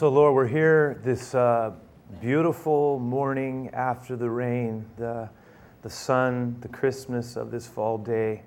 So, 0.00 0.08
Lord, 0.08 0.34
we're 0.34 0.46
here 0.46 0.98
this 1.04 1.34
uh, 1.34 1.72
beautiful 2.22 2.98
morning 2.98 3.68
after 3.74 4.16
the 4.16 4.30
rain, 4.30 4.86
the, 4.96 5.28
the 5.82 5.90
sun, 5.90 6.56
the 6.62 6.68
Christmas 6.68 7.36
of 7.36 7.50
this 7.50 7.66
fall 7.66 7.98
day, 7.98 8.44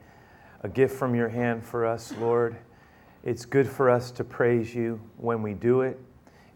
a 0.63 0.67
gift 0.67 0.95
from 0.95 1.13
your 1.13 1.29
hand 1.29 1.63
for 1.63 1.85
us, 1.85 2.11
Lord. 2.17 2.57
It's 3.23 3.45
good 3.45 3.69
for 3.69 3.87
us 3.87 4.09
to 4.13 4.23
praise 4.23 4.73
you 4.73 4.99
when 5.17 5.43
we 5.43 5.53
do 5.53 5.81
it, 5.81 5.99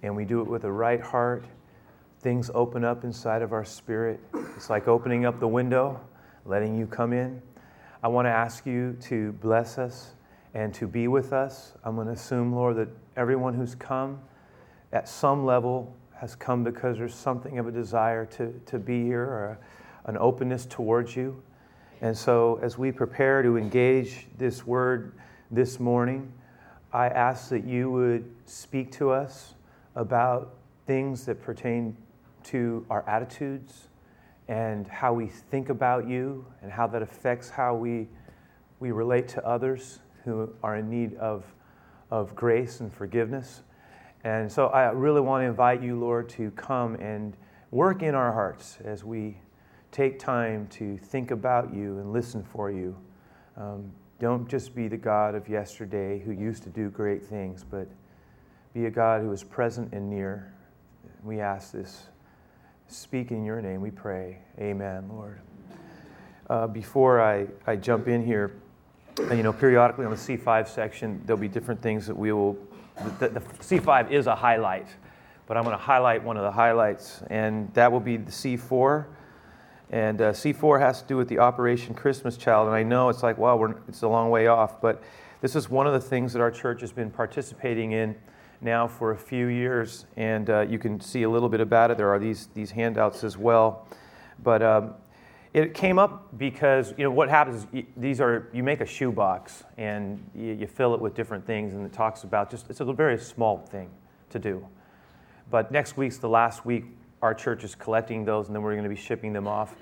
and 0.01 0.15
we 0.15 0.25
do 0.25 0.41
it 0.41 0.47
with 0.47 0.63
a 0.63 0.71
right 0.71 0.99
heart. 0.99 1.45
Things 2.21 2.49
open 2.55 2.83
up 2.83 3.03
inside 3.03 3.43
of 3.43 3.53
our 3.53 3.65
spirit. 3.65 4.19
It's 4.55 4.71
like 4.71 4.87
opening 4.87 5.27
up 5.27 5.39
the 5.39 5.47
window, 5.47 6.01
letting 6.43 6.75
you 6.75 6.87
come 6.87 7.13
in. 7.13 7.39
I 8.01 8.07
want 8.07 8.25
to 8.25 8.31
ask 8.31 8.65
you 8.65 8.97
to 9.01 9.33
bless 9.33 9.77
us 9.77 10.15
and 10.55 10.73
to 10.73 10.87
be 10.87 11.07
with 11.07 11.33
us. 11.33 11.73
I'm 11.83 11.93
going 11.93 12.07
to 12.07 12.13
assume, 12.13 12.51
Lord, 12.51 12.77
that 12.77 12.89
everyone 13.15 13.53
who's 13.53 13.75
come 13.75 14.21
at 14.91 15.07
some 15.07 15.45
level 15.45 15.95
has 16.15 16.35
come 16.35 16.63
because 16.63 16.97
there's 16.97 17.13
something 17.13 17.59
of 17.59 17.67
a 17.67 17.71
desire 17.71 18.25
to, 18.25 18.59
to 18.65 18.79
be 18.79 19.03
here 19.03 19.23
or 19.23 19.59
an 20.05 20.17
openness 20.17 20.65
towards 20.65 21.15
you. 21.15 21.41
And 22.01 22.15
so, 22.15 22.59
as 22.61 22.77
we 22.77 22.91
prepare 22.91 23.41
to 23.41 23.57
engage 23.57 24.27
this 24.37 24.65
word 24.65 25.13
this 25.51 25.79
morning, 25.79 26.31
I 26.93 27.07
ask 27.07 27.49
that 27.49 27.65
you 27.65 27.91
would 27.91 28.29
speak 28.45 28.91
to 28.93 29.11
us 29.11 29.53
about 29.95 30.53
things 30.85 31.25
that 31.25 31.41
pertain 31.41 31.97
to 32.45 32.85
our 32.89 33.07
attitudes 33.09 33.87
and 34.47 34.87
how 34.87 35.13
we 35.13 35.27
think 35.27 35.69
about 35.69 36.07
you 36.07 36.45
and 36.61 36.71
how 36.71 36.87
that 36.87 37.01
affects 37.01 37.49
how 37.49 37.75
we, 37.75 38.07
we 38.79 38.91
relate 38.91 39.27
to 39.29 39.45
others 39.45 39.99
who 40.23 40.49
are 40.63 40.77
in 40.77 40.89
need 40.89 41.15
of, 41.17 41.43
of 42.09 42.35
grace 42.35 42.79
and 42.79 42.93
forgiveness. 42.93 43.63
And 44.23 44.51
so 44.51 44.67
I 44.67 44.91
really 44.91 45.21
want 45.21 45.43
to 45.43 45.45
invite 45.45 45.81
you, 45.81 45.99
Lord, 45.99 46.29
to 46.29 46.51
come 46.51 46.95
and 46.95 47.35
work 47.71 48.01
in 48.01 48.15
our 48.15 48.33
hearts 48.33 48.77
as 48.83 49.03
we 49.03 49.37
take 49.91 50.19
time 50.19 50.67
to 50.67 50.97
think 50.97 51.31
about 51.31 51.73
you 51.73 51.99
and 51.99 52.11
listen 52.11 52.43
for 52.43 52.71
you. 52.71 52.95
Um, 53.55 53.91
don't 54.19 54.47
just 54.47 54.75
be 54.75 54.87
the 54.87 54.97
God 54.97 55.35
of 55.35 55.47
yesterday 55.47 56.19
who 56.19 56.31
used 56.31 56.63
to 56.63 56.69
do 56.69 56.89
great 56.89 57.23
things, 57.23 57.63
but 57.63 57.87
be 58.73 58.85
a 58.85 58.91
God 58.91 59.21
who 59.21 59.31
is 59.31 59.43
present 59.43 59.93
and 59.93 60.09
near. 60.09 60.53
We 61.23 61.39
ask 61.39 61.71
this. 61.71 62.07
Speak 62.87 63.31
in 63.31 63.43
your 63.43 63.61
name, 63.61 63.81
we 63.81 63.91
pray. 63.91 64.39
Amen, 64.59 65.09
Lord. 65.09 65.39
Uh, 66.49 66.67
before 66.67 67.21
I, 67.21 67.47
I 67.65 67.75
jump 67.75 68.07
in 68.07 68.25
here, 68.25 68.53
you 69.19 69.43
know, 69.43 69.51
periodically 69.51 70.05
on 70.05 70.11
the 70.11 70.17
C5 70.17 70.67
section, 70.67 71.21
there'll 71.25 71.39
be 71.39 71.47
different 71.47 71.81
things 71.81 72.07
that 72.07 72.15
we 72.15 72.31
will 72.31 72.57
the, 73.19 73.29
the 73.29 73.39
C5 73.39 74.11
is 74.11 74.27
a 74.27 74.35
highlight, 74.35 74.87
but 75.45 75.57
I'm 75.57 75.63
going 75.63 75.77
to 75.77 75.81
highlight 75.81 76.23
one 76.23 76.37
of 76.37 76.43
the 76.43 76.51
highlights, 76.51 77.21
and 77.29 77.73
that 77.73 77.91
will 77.91 77.99
be 77.99 78.17
the 78.17 78.31
C4. 78.31 79.05
And 79.89 80.21
uh, 80.21 80.33
C4 80.33 80.79
has 80.79 81.01
to 81.01 81.07
do 81.07 81.17
with 81.17 81.29
the 81.29 81.39
Operation 81.39 81.93
Christmas 81.93 82.35
Child. 82.35 82.67
And 82.67 82.75
I 82.75 82.83
know 82.83 83.09
it's 83.09 83.23
like, 83.23 83.37
well, 83.37 83.73
it's 83.87 84.01
a 84.01 84.07
long 84.07 84.29
way 84.29 84.47
off, 84.47 84.81
but 84.81 85.01
this 85.39 85.55
is 85.55 85.69
one 85.69 85.87
of 85.87 85.93
the 85.93 86.01
things 86.01 86.33
that 86.33 86.41
our 86.41 86.51
church 86.51 86.81
has 86.81 86.91
been 86.91 87.09
participating 87.09 87.93
in 87.93 88.15
now 88.59 88.87
for 88.87 89.11
a 89.11 89.17
few 89.17 89.47
years. 89.47 90.05
And 90.17 90.49
uh, 90.49 90.61
you 90.61 90.79
can 90.79 90.99
see 90.99 91.23
a 91.23 91.29
little 91.29 91.47
bit 91.47 91.61
about 91.61 91.91
it. 91.91 91.97
There 91.97 92.09
are 92.09 92.19
these, 92.19 92.47
these 92.53 92.71
handouts 92.71 93.23
as 93.23 93.37
well. 93.37 93.87
But 94.43 94.61
um, 94.61 94.95
it 95.57 95.73
came 95.73 95.97
up 95.97 96.37
because 96.37 96.93
you 96.97 97.03
know 97.03 97.09
what 97.09 97.29
happens 97.29 97.63
is 97.63 97.67
you, 97.73 97.85
these 97.97 98.21
are 98.21 98.47
you 98.53 98.61
make 98.61 98.79
a 98.79 98.85
shoebox 98.85 99.63
and 99.77 100.23
you, 100.35 100.53
you, 100.53 100.67
fill 100.67 100.93
it 100.93 101.01
with 101.01 101.15
different 101.15 101.47
things 101.47 101.73
and 101.73 101.83
it 101.83 101.91
talks 101.91 102.23
about 102.23 102.51
just 102.51 102.69
it's 102.69 102.79
a 102.79 102.93
very 102.93 103.17
small 103.17 103.57
thing 103.57 103.89
to 104.29 104.37
do. 104.37 104.65
But 105.49 105.71
next 105.71 105.97
week's 105.97 106.17
the 106.17 106.29
last 106.29 106.63
week 106.63 106.85
our 107.23 107.33
church 107.33 107.63
is 107.63 107.73
collecting 107.73 108.23
those 108.23 108.47
and 108.47 108.55
then 108.55 108.61
we're 108.61 108.73
going 108.73 108.83
to 108.83 108.89
be 108.89 108.95
shipping 108.95 109.33
them 109.33 109.47
off 109.47 109.75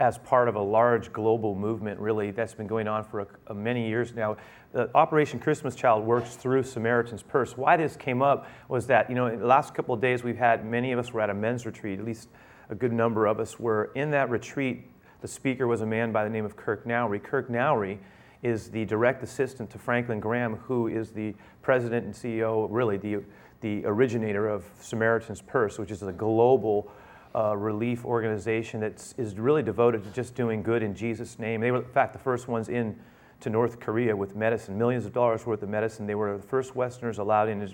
as 0.00 0.18
part 0.18 0.48
of 0.48 0.56
a 0.56 0.60
large 0.60 1.12
global 1.12 1.54
movement 1.54 2.00
really 2.00 2.32
that's 2.32 2.54
been 2.54 2.66
going 2.66 2.88
on 2.88 3.04
for 3.04 3.20
a, 3.20 3.26
a 3.48 3.54
many 3.54 3.86
years 3.86 4.14
now. 4.14 4.36
The 4.72 4.90
operation 4.92 5.38
christmas 5.38 5.76
child 5.76 6.04
works 6.04 6.34
through 6.34 6.64
samaritan's 6.64 7.22
purse. 7.22 7.56
Why 7.56 7.76
this 7.76 7.94
came 7.94 8.22
up 8.22 8.48
was 8.68 8.88
that 8.88 9.08
you 9.08 9.14
know 9.14 9.26
in 9.26 9.38
the 9.38 9.46
last 9.46 9.72
couple 9.72 9.94
of 9.94 10.00
days 10.00 10.24
we've 10.24 10.36
had 10.36 10.66
many 10.66 10.90
of 10.90 10.98
us 10.98 11.12
were 11.12 11.20
at 11.20 11.30
a 11.30 11.34
men's 11.34 11.64
retreat 11.64 12.00
at 12.00 12.04
least 12.04 12.28
a 12.70 12.74
good 12.74 12.92
number 12.92 13.26
of 13.26 13.38
us 13.38 13.60
were 13.60 13.92
in 13.94 14.10
that 14.10 14.28
retreat 14.28 14.86
the 15.22 15.28
speaker 15.28 15.68
was 15.68 15.80
a 15.80 15.86
man 15.86 16.10
by 16.10 16.24
the 16.24 16.30
name 16.30 16.44
of 16.44 16.56
Kirk 16.56 16.84
Nowry. 16.84 17.20
Kirk 17.20 17.48
Nowry 17.48 18.00
is 18.42 18.70
the 18.70 18.84
direct 18.84 19.22
assistant 19.22 19.70
to 19.70 19.78
Franklin 19.78 20.18
Graham, 20.18 20.56
who 20.56 20.88
is 20.88 21.12
the 21.12 21.32
president 21.62 22.04
and 22.04 22.12
CEO, 22.12 22.66
really 22.68 22.96
the, 22.96 23.22
the 23.60 23.86
originator 23.86 24.48
of 24.48 24.64
Samaritan's 24.80 25.40
Purse, 25.40 25.78
which 25.78 25.92
is 25.92 26.02
a 26.02 26.10
global 26.10 26.90
uh, 27.36 27.56
relief 27.56 28.04
organization 28.04 28.80
that 28.80 29.14
is 29.16 29.38
really 29.38 29.62
devoted 29.62 30.02
to 30.02 30.10
just 30.10 30.34
doing 30.34 30.60
good 30.60 30.82
in 30.82 30.92
Jesus' 30.92 31.38
name. 31.38 31.60
They 31.60 31.70
were, 31.70 31.78
in 31.78 31.84
fact, 31.84 32.12
the 32.12 32.18
first 32.18 32.48
ones 32.48 32.68
in 32.68 32.98
to 33.40 33.50
North 33.50 33.78
Korea 33.78 34.14
with 34.14 34.34
medicine, 34.34 34.76
millions 34.76 35.06
of 35.06 35.12
dollars 35.12 35.46
worth 35.46 35.62
of 35.62 35.68
medicine. 35.68 36.06
They 36.06 36.14
were 36.16 36.36
the 36.36 36.42
first 36.42 36.74
Westerners 36.74 37.18
allowed 37.18 37.48
in. 37.48 37.66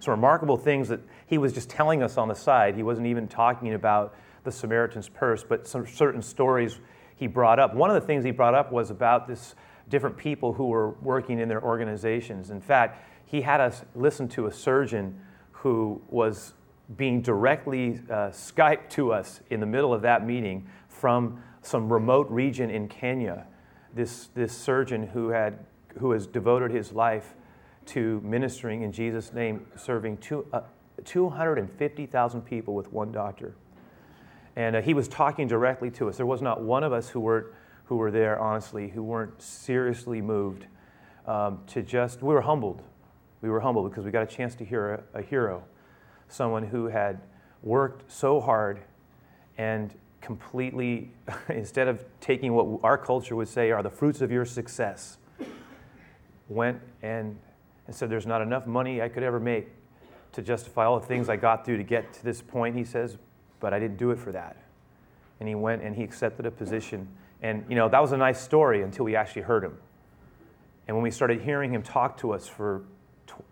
Some 0.00 0.10
remarkable 0.10 0.56
things 0.56 0.88
that 0.88 1.00
he 1.26 1.38
was 1.38 1.52
just 1.52 1.70
telling 1.70 2.02
us 2.02 2.16
on 2.18 2.28
the 2.28 2.34
side. 2.34 2.74
He 2.74 2.82
wasn't 2.82 3.06
even 3.06 3.26
talking 3.26 3.74
about 3.74 4.14
the 4.44 4.52
Samaritan's 4.52 5.08
Purse, 5.08 5.42
but 5.42 5.66
some 5.66 5.86
certain 5.86 6.22
stories 6.22 6.78
he 7.16 7.26
brought 7.26 7.58
up. 7.58 7.74
One 7.74 7.90
of 7.90 8.00
the 8.00 8.06
things 8.06 8.24
he 8.24 8.30
brought 8.30 8.54
up 8.54 8.70
was 8.70 8.90
about 8.90 9.26
this 9.26 9.54
different 9.88 10.16
people 10.16 10.52
who 10.52 10.66
were 10.66 10.90
working 11.00 11.38
in 11.38 11.48
their 11.48 11.62
organizations. 11.62 12.50
In 12.50 12.60
fact, 12.60 13.04
he 13.24 13.42
had 13.42 13.60
us 13.60 13.84
listen 13.94 14.28
to 14.28 14.46
a 14.46 14.52
surgeon 14.52 15.20
who 15.52 16.00
was 16.08 16.54
being 16.96 17.20
directly 17.20 18.00
uh, 18.08 18.28
Skyped 18.28 18.90
to 18.90 19.12
us 19.12 19.40
in 19.50 19.58
the 19.60 19.66
middle 19.66 19.92
of 19.92 20.02
that 20.02 20.24
meeting 20.24 20.68
from 20.88 21.42
some 21.62 21.92
remote 21.92 22.30
region 22.30 22.70
in 22.70 22.86
Kenya. 22.86 23.46
This, 23.92 24.28
this 24.34 24.52
surgeon 24.52 25.08
who, 25.08 25.30
had, 25.30 25.58
who 25.98 26.12
has 26.12 26.26
devoted 26.26 26.70
his 26.70 26.92
life 26.92 27.34
to 27.86 28.20
ministering 28.24 28.82
in 28.82 28.92
Jesus' 28.92 29.32
name, 29.32 29.66
serving 29.76 30.18
two, 30.18 30.46
uh, 30.52 30.60
250,000 31.04 32.42
people 32.42 32.74
with 32.74 32.92
one 32.92 33.10
doctor. 33.10 33.54
And 34.56 34.76
uh, 34.76 34.80
he 34.80 34.94
was 34.94 35.06
talking 35.06 35.46
directly 35.46 35.90
to 35.92 36.08
us. 36.08 36.16
There 36.16 36.26
was 36.26 36.42
not 36.42 36.62
one 36.62 36.82
of 36.82 36.92
us 36.92 37.10
who 37.10 37.20
were, 37.20 37.52
who 37.84 37.96
were 37.96 38.10
there, 38.10 38.38
honestly, 38.38 38.88
who 38.88 39.02
weren't 39.02 39.40
seriously 39.40 40.22
moved 40.22 40.66
um, 41.26 41.60
to 41.68 41.82
just, 41.82 42.22
we 42.22 42.32
were 42.32 42.40
humbled. 42.40 42.82
We 43.42 43.50
were 43.50 43.60
humbled 43.60 43.90
because 43.90 44.04
we 44.04 44.10
got 44.10 44.22
a 44.22 44.34
chance 44.34 44.54
to 44.56 44.64
hear 44.64 45.04
a, 45.14 45.18
a 45.18 45.22
hero, 45.22 45.62
someone 46.28 46.64
who 46.64 46.86
had 46.86 47.20
worked 47.62 48.10
so 48.10 48.40
hard 48.40 48.80
and 49.58 49.94
completely, 50.22 51.12
instead 51.48 51.86
of 51.86 52.04
taking 52.20 52.54
what 52.54 52.80
our 52.82 52.96
culture 52.96 53.36
would 53.36 53.48
say 53.48 53.70
are 53.70 53.82
the 53.82 53.90
fruits 53.90 54.22
of 54.22 54.30
your 54.30 54.44
success, 54.44 55.18
went 56.48 56.80
and, 57.02 57.36
and 57.86 57.94
said, 57.94 58.08
There's 58.08 58.26
not 58.26 58.40
enough 58.40 58.66
money 58.66 59.02
I 59.02 59.08
could 59.08 59.22
ever 59.22 59.38
make 59.38 59.68
to 60.32 60.42
justify 60.42 60.84
all 60.84 60.98
the 60.98 61.06
things 61.06 61.28
I 61.28 61.36
got 61.36 61.64
through 61.64 61.76
to 61.76 61.82
get 61.82 62.12
to 62.14 62.24
this 62.24 62.42
point. 62.42 62.76
He 62.76 62.84
says, 62.84 63.18
but 63.60 63.72
I 63.72 63.78
didn't 63.78 63.96
do 63.96 64.10
it 64.10 64.18
for 64.18 64.32
that. 64.32 64.56
And 65.40 65.48
he 65.48 65.54
went 65.54 65.82
and 65.82 65.94
he 65.94 66.02
accepted 66.02 66.46
a 66.46 66.50
position. 66.50 67.08
And, 67.42 67.64
you 67.68 67.76
know, 67.76 67.88
that 67.88 68.00
was 68.00 68.12
a 68.12 68.16
nice 68.16 68.40
story 68.40 68.82
until 68.82 69.04
we 69.04 69.16
actually 69.16 69.42
heard 69.42 69.64
him. 69.64 69.76
And 70.86 70.96
when 70.96 71.02
we 71.02 71.10
started 71.10 71.42
hearing 71.42 71.72
him 71.72 71.82
talk 71.82 72.18
to 72.18 72.32
us 72.32 72.46
for, 72.46 72.84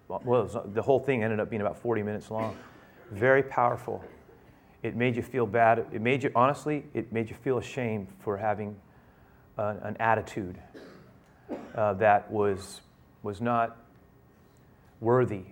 well, 0.08 0.44
the 0.72 0.82
whole 0.82 1.00
thing 1.00 1.22
ended 1.22 1.40
up 1.40 1.50
being 1.50 1.62
about 1.62 1.78
40 1.78 2.02
minutes 2.02 2.30
long. 2.30 2.56
Very 3.10 3.42
powerful. 3.42 4.02
It 4.82 4.96
made 4.96 5.16
you 5.16 5.22
feel 5.22 5.46
bad. 5.46 5.86
It 5.92 6.00
made 6.00 6.22
you, 6.22 6.30
honestly, 6.34 6.84
it 6.94 7.12
made 7.12 7.28
you 7.28 7.36
feel 7.36 7.58
ashamed 7.58 8.08
for 8.20 8.36
having 8.36 8.76
an 9.56 9.96
attitude 9.98 10.58
uh, 11.74 11.94
that 11.94 12.30
was, 12.30 12.80
was 13.22 13.40
not 13.40 13.76
worthy. 15.00 15.42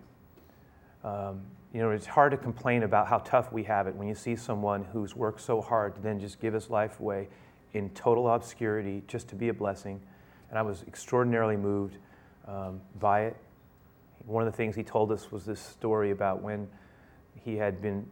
Um, 1.04 1.42
you 1.72 1.80
know, 1.80 1.90
it's 1.90 2.06
hard 2.06 2.32
to 2.32 2.36
complain 2.36 2.82
about 2.82 3.06
how 3.06 3.18
tough 3.18 3.50
we 3.50 3.64
have 3.64 3.86
it 3.86 3.94
when 3.94 4.06
you 4.06 4.14
see 4.14 4.36
someone 4.36 4.84
who's 4.92 5.16
worked 5.16 5.40
so 5.40 5.62
hard 5.62 5.94
to 5.94 6.02
then 6.02 6.20
just 6.20 6.38
give 6.38 6.52
his 6.52 6.68
life 6.68 7.00
away 7.00 7.28
in 7.72 7.88
total 7.90 8.28
obscurity 8.28 9.02
just 9.06 9.28
to 9.28 9.34
be 9.34 9.48
a 9.48 9.54
blessing. 9.54 10.00
And 10.50 10.58
I 10.58 10.62
was 10.62 10.84
extraordinarily 10.86 11.56
moved 11.56 11.96
um, 12.46 12.80
by 13.00 13.22
it. 13.22 13.36
One 14.26 14.46
of 14.46 14.52
the 14.52 14.56
things 14.56 14.76
he 14.76 14.82
told 14.82 15.10
us 15.10 15.32
was 15.32 15.46
this 15.46 15.60
story 15.60 16.10
about 16.10 16.42
when 16.42 16.68
he 17.42 17.56
had 17.56 17.80
been 17.80 18.06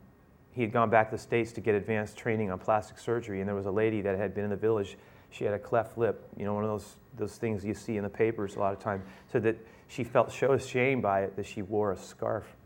he 0.53 0.63
had 0.63 0.73
gone 0.73 0.91
back 0.91 1.11
to 1.11 1.17
the 1.17 1.23
states 1.23 1.53
to 1.53 1.61
get 1.61 1.77
advanced 1.77 2.17
training 2.17 2.51
on 2.51 2.59
plastic 2.59 2.99
surgery, 2.99 3.39
and 3.39 3.47
there 3.47 3.55
was 3.55 3.67
a 3.67 3.71
lady 3.71 4.01
that 4.01 4.19
had 4.19 4.35
been 4.35 4.43
in 4.43 4.51
the 4.51 4.57
village. 4.57 4.99
She 5.31 5.45
had 5.45 5.55
a 5.55 5.59
cleft 5.61 5.97
lip, 5.97 6.29
you 6.37 6.45
know, 6.45 6.55
one 6.55 6.65
of 6.65 6.71
those 6.71 6.97
those 7.17 7.37
things 7.37 7.65
you 7.65 7.75
see 7.75 7.99
in 7.99 8.03
the 8.03 8.11
papers 8.11 8.57
a 8.57 8.59
lot 8.59 8.73
of 8.73 8.81
times. 8.81 9.05
Said 9.31 9.45
that 9.45 9.57
she 9.87 10.03
felt 10.03 10.33
so 10.33 10.53
ashamed 10.53 11.03
by 11.03 11.23
it 11.23 11.37
that 11.37 11.47
she 11.47 11.63
wore 11.63 11.93
a 11.93 11.97
scarf 11.97 12.57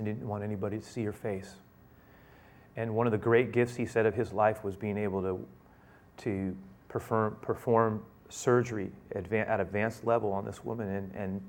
and 0.00 0.06
didn't 0.06 0.26
want 0.26 0.42
anybody 0.42 0.78
to 0.78 0.84
see 0.84 1.04
her 1.04 1.12
face. 1.12 1.56
And 2.76 2.94
one 2.94 3.06
of 3.06 3.10
the 3.10 3.18
great 3.18 3.52
gifts 3.52 3.76
he 3.76 3.84
said 3.84 4.06
of 4.06 4.14
his 4.14 4.32
life 4.32 4.64
was 4.64 4.74
being 4.74 4.96
able 4.96 5.20
to, 5.20 5.46
to 6.24 6.56
perform, 6.88 7.36
perform 7.42 8.02
surgery 8.30 8.90
at 9.14 9.60
advanced 9.60 10.06
level 10.06 10.32
on 10.32 10.46
this 10.46 10.64
woman. 10.64 10.88
And, 10.88 11.14
and 11.14 11.42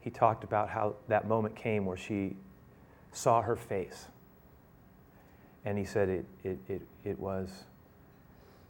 he 0.00 0.08
talked 0.08 0.44
about 0.44 0.70
how 0.70 0.94
that 1.08 1.28
moment 1.28 1.54
came 1.56 1.84
where 1.84 1.98
she 1.98 2.36
saw 3.12 3.42
her 3.42 3.54
face. 3.54 4.06
And 5.66 5.76
he 5.76 5.84
said 5.84 6.08
it, 6.08 6.24
it, 6.44 6.58
it, 6.68 6.82
it 7.04 7.18
was 7.18 7.50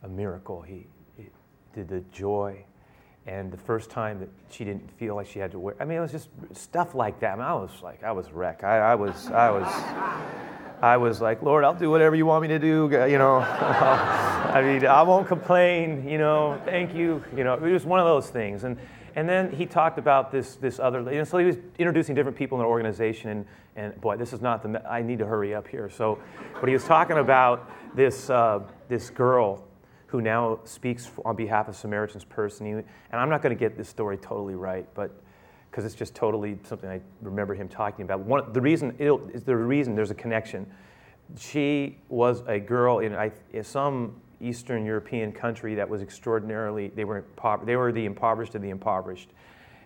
a 0.03 0.09
miracle. 0.09 0.61
He, 0.61 0.87
he 1.17 1.27
did 1.73 1.89
the 1.89 2.01
joy. 2.13 2.65
And 3.29 3.53
the 3.53 3.59
first 3.59 3.91
time 3.91 4.19
that 4.21 4.31
she 4.49 4.65
didn't 4.65 4.91
feel 4.93 5.15
like 5.15 5.27
she 5.27 5.39
had 5.39 5.51
to 5.51 5.59
wear, 5.59 5.75
I 5.79 5.85
mean, 5.85 5.99
it 5.99 6.01
was 6.01 6.13
just 6.13 6.31
stuff 6.55 6.95
like 6.95 7.21
that. 7.21 7.35
I, 7.35 7.37
mean, 7.37 7.45
I 7.45 7.53
was 7.53 7.83
like, 7.83 8.03
I 8.03 8.11
was 8.11 8.33
wreck 8.33 8.65
I, 8.65 8.79
I 8.79 8.95
was, 8.95 9.27
I 9.29 9.51
was, 9.51 9.67
I 10.81 10.97
was 10.97 11.21
like, 11.21 11.43
Lord, 11.43 11.63
I'll 11.63 11.75
do 11.75 11.91
whatever 11.91 12.17
you 12.17 12.25
want 12.25 12.41
me 12.41 12.49
to 12.49 12.59
do. 12.59 12.89
You 12.91 13.19
know, 13.19 13.37
I 13.41 14.63
mean, 14.63 14.87
I 14.87 15.03
won't 15.03 15.29
complain. 15.29 16.09
You 16.09 16.17
know, 16.17 16.59
thank 16.65 16.95
you. 16.95 17.23
You 17.37 17.45
know, 17.45 17.53
it 17.53 17.61
was 17.61 17.85
one 17.85 18.01
of 18.01 18.07
those 18.07 18.31
things. 18.31 18.65
And 18.65 18.79
and 19.15 19.29
then 19.29 19.51
he 19.51 19.67
talked 19.67 19.99
about 19.99 20.31
this, 20.31 20.55
this 20.55 20.79
other, 20.79 21.01
and 21.01 21.27
so 21.27 21.39
he 21.39 21.45
was 21.45 21.57
introducing 21.79 22.15
different 22.15 22.37
people 22.37 22.57
in 22.59 22.63
the 22.63 22.69
organization, 22.69 23.31
and, 23.31 23.47
and 23.75 24.01
boy, 24.01 24.17
this 24.17 24.33
is 24.33 24.41
not 24.41 24.63
the, 24.63 24.81
I 24.89 25.03
need 25.03 25.19
to 25.19 25.27
hurry 25.27 25.57
up 25.57 25.67
here. 25.67 25.91
So, 25.91 26.21
but 26.61 26.69
he 26.69 26.73
was 26.73 26.85
talking 26.85 27.19
about 27.19 27.69
this, 27.97 28.31
uh, 28.31 28.61
this 28.89 29.11
girl 29.11 29.68
who 30.09 30.21
now 30.21 30.59
speaks 30.65 31.11
on 31.25 31.37
behalf 31.37 31.69
of 31.69 31.77
Samaritan's 31.77 32.25
Purse, 32.25 32.61
and, 32.61 32.67
he, 32.67 32.73
and 32.73 32.85
I'm 33.13 33.29
not 33.29 33.43
going 33.43 33.55
to 33.55 33.59
get 33.59 33.77
this 33.77 33.89
story 33.89 34.17
totally 34.17 34.55
right, 34.55 34.87
but 34.95 35.13
because 35.71 35.85
it's 35.85 35.95
just 35.95 36.15
totally 36.15 36.59
something 36.65 36.89
I 36.89 37.01
remember 37.21 37.55
him 37.55 37.69
talking 37.69 38.05
about. 38.05 38.21
One, 38.21 38.53
the 38.53 38.61
reason, 38.61 38.97
is 38.99 39.45
the 39.45 39.55
reason 39.55 39.95
there's 39.95 40.11
a 40.11 40.15
connection. 40.15 40.67
She 41.39 41.99
was 42.09 42.43
a 42.47 42.59
girl 42.59 43.01
in, 43.01 43.15
I, 43.15 43.31
in 43.53 43.63
some 43.63 44.17
Eastern 44.41 44.87
European 44.87 45.31
country 45.31 45.75
that 45.75 45.89
was 45.89 46.01
extraordinarily, 46.01 46.89
they 46.89 47.05
were, 47.05 47.25
they 47.65 47.77
were 47.77 47.93
the 47.93 48.07
impoverished 48.07 48.55
of 48.55 48.63
the 48.63 48.71
impoverished 48.71 49.29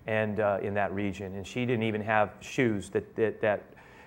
and 0.06 0.38
uh, 0.38 0.58
in 0.62 0.74
that 0.74 0.92
region. 0.92 1.34
And 1.34 1.44
she 1.44 1.66
didn't 1.66 1.84
even 1.84 2.00
have 2.02 2.30
shoes 2.40 2.90
that, 2.90 3.14
that, 3.16 3.40
that 3.40 3.62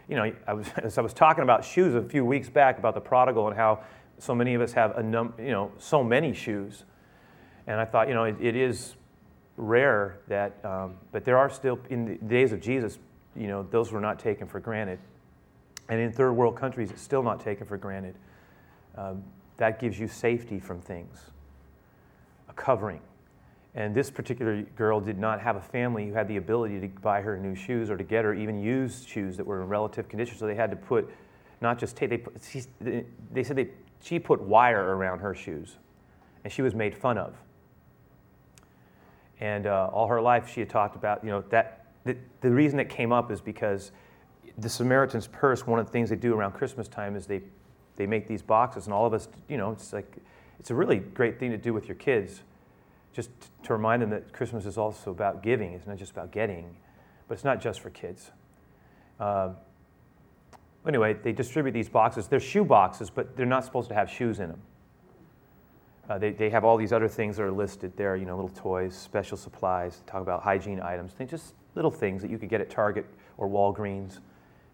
you 0.07 0.15
know, 0.15 0.31
I 0.47 0.53
was, 0.53 0.67
as 0.83 0.97
I 0.97 1.01
was 1.01 1.13
talking 1.13 1.43
about 1.43 1.65
shoes 1.65 1.93
a 1.93 2.01
few 2.01 2.23
weeks 2.23 2.49
back 2.49 2.77
about 2.77 2.93
the 2.93 3.01
prodigal 3.01 3.47
and 3.47 3.55
how 3.55 3.81
so 4.19 4.33
many 4.33 4.53
of 4.53 4.61
us 4.61 4.73
have 4.73 4.97
a 4.97 5.03
num, 5.03 5.33
you 5.37 5.51
know, 5.51 5.71
so 5.77 6.03
many 6.03 6.33
shoes. 6.33 6.83
And 7.67 7.79
I 7.79 7.85
thought, 7.85 8.07
you 8.07 8.13
know, 8.13 8.25
it, 8.25 8.35
it 8.39 8.55
is 8.55 8.95
rare 9.57 10.19
that, 10.27 10.53
um, 10.63 10.95
but 11.11 11.25
there 11.25 11.37
are 11.37 11.49
still, 11.49 11.79
in 11.89 12.05
the 12.05 12.15
days 12.15 12.51
of 12.51 12.61
Jesus, 12.61 12.99
you 13.35 13.47
know, 13.47 13.63
those 13.63 13.91
were 13.91 14.01
not 14.01 14.19
taken 14.19 14.47
for 14.47 14.59
granted. 14.59 14.99
And 15.89 15.99
in 15.99 16.11
third 16.11 16.33
world 16.33 16.55
countries, 16.55 16.91
it's 16.91 17.01
still 17.01 17.23
not 17.23 17.39
taken 17.39 17.65
for 17.65 17.77
granted. 17.77 18.15
Um, 18.95 19.23
that 19.57 19.79
gives 19.79 19.99
you 19.99 20.07
safety 20.07 20.59
from 20.59 20.81
things, 20.81 21.19
a 22.49 22.53
covering. 22.53 23.01
And 23.73 23.93
this 23.93 24.09
particular 24.09 24.61
girl 24.77 25.01
did 25.01 25.19
not 25.19 25.41
have 25.41 25.57
a 25.57 25.61
family 25.61 26.07
who 26.07 26.13
had 26.13 26.27
the 26.27 26.37
ability 26.37 26.79
to 26.79 26.87
buy 27.01 27.21
her 27.21 27.37
new 27.37 27.55
shoes 27.55 27.89
or 27.89 27.97
to 27.97 28.03
get 28.03 28.23
her 28.23 28.33
even 28.33 28.57
used 28.57 29.07
shoes 29.07 29.35
that 29.37 29.45
were 29.45 29.61
in 29.61 29.67
relative 29.67 30.07
condition. 30.07 30.37
So 30.37 30.47
they 30.47 30.55
had 30.55 30.71
to 30.71 30.77
put, 30.77 31.09
not 31.59 31.77
just 31.77 31.97
tape, 31.97 32.25
they, 32.79 33.05
they 33.33 33.43
said 33.43 33.57
they, 33.57 33.69
she 34.05 34.19
put 34.19 34.39
wire 34.39 34.95
around 34.95 35.19
her 35.19 35.33
shoes. 35.33 35.77
And 36.43 36.53
she 36.53 36.61
was 36.61 36.75
made 36.75 36.95
fun 36.95 37.17
of. 37.17 37.33
And 39.39 39.65
uh, 39.65 39.89
all 39.91 40.07
her 40.07 40.21
life 40.21 40.47
she 40.47 40.59
had 40.59 40.69
talked 40.69 40.95
about, 40.95 41.23
you 41.23 41.31
know, 41.31 41.43
that 41.49 41.87
the, 42.03 42.15
the 42.41 42.51
reason 42.51 42.79
it 42.79 42.87
came 42.87 43.11
up 43.11 43.31
is 43.31 43.41
because 43.41 43.91
the 44.59 44.69
Samaritan's 44.69 45.25
Purse, 45.27 45.65
one 45.65 45.79
of 45.79 45.87
the 45.87 45.91
things 45.91 46.11
they 46.11 46.15
do 46.15 46.35
around 46.35 46.51
Christmas 46.51 46.87
time 46.87 47.15
is 47.15 47.25
they 47.25 47.41
they 47.97 48.05
make 48.05 48.27
these 48.27 48.41
boxes, 48.41 48.85
and 48.85 48.93
all 48.93 49.05
of 49.05 49.13
us, 49.13 49.29
you 49.47 49.57
know, 49.57 49.71
it's 49.71 49.93
like 49.93 50.17
it's 50.59 50.69
a 50.69 50.75
really 50.75 50.99
great 50.99 51.39
thing 51.39 51.49
to 51.51 51.57
do 51.57 51.73
with 51.73 51.87
your 51.87 51.95
kids, 51.95 52.41
just 53.13 53.29
to 53.63 53.73
remind 53.73 54.01
them 54.01 54.09
that 54.09 54.33
Christmas 54.33 54.65
is 54.65 54.77
also 54.77 55.11
about 55.11 55.41
giving. 55.41 55.71
It's 55.73 55.87
not 55.87 55.97
just 55.97 56.11
about 56.11 56.31
getting, 56.31 56.75
but 57.27 57.35
it's 57.35 57.45
not 57.45 57.61
just 57.61 57.79
for 57.79 57.89
kids. 57.89 58.31
Um, 59.19 59.55
anyway, 60.87 61.13
they 61.13 61.31
distribute 61.31 61.71
these 61.71 61.89
boxes. 61.89 62.27
They're 62.27 62.39
shoe 62.39 62.63
boxes, 62.63 63.09
but 63.09 63.35
they're 63.35 63.45
not 63.45 63.65
supposed 63.65 63.89
to 63.89 63.95
have 63.95 64.09
shoes 64.09 64.39
in 64.39 64.49
them. 64.49 64.61
Uh, 66.09 66.17
they, 66.19 66.31
they 66.31 66.49
have 66.49 66.63
all 66.63 66.77
these 66.77 66.93
other 66.93 67.07
things 67.07 67.37
that 67.37 67.43
are 67.43 67.51
listed 67.51 67.95
there, 67.97 68.15
you 68.15 68.25
know, 68.25 68.35
little 68.35 68.49
toys, 68.49 68.95
special 68.95 69.37
supplies, 69.37 70.03
talk 70.05 70.21
about 70.21 70.43
hygiene 70.43 70.79
items, 70.79 71.13
things, 71.13 71.31
just 71.31 71.55
little 71.73 71.89
things 71.89 72.21
that 72.21 72.29
you 72.29 72.37
could 72.37 72.49
get 72.49 72.61
at 72.61 72.69
Target 72.69 73.05
or 73.37 73.49
Walgreens 73.49 74.19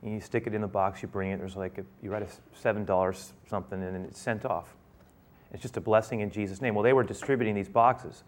you 0.03 0.19
stick 0.19 0.47
it 0.47 0.55
in 0.55 0.61
the 0.61 0.67
box, 0.67 1.01
you 1.01 1.07
bring 1.07 1.31
it, 1.31 1.37
there's 1.37 1.55
like, 1.55 1.77
a, 1.77 1.83
you 2.01 2.09
write 2.09 2.23
a 2.23 2.27
$7 2.57 3.31
something, 3.47 3.83
and 3.83 3.95
then 3.95 4.03
it's 4.03 4.19
sent 4.19 4.45
off. 4.45 4.75
It's 5.53 5.61
just 5.61 5.77
a 5.77 5.81
blessing 5.81 6.21
in 6.21 6.31
Jesus' 6.31 6.61
name. 6.61 6.73
Well, 6.73 6.83
they 6.83 6.93
were 6.93 7.03
distributing 7.03 7.53
these 7.53 7.69
boxes 7.69 8.23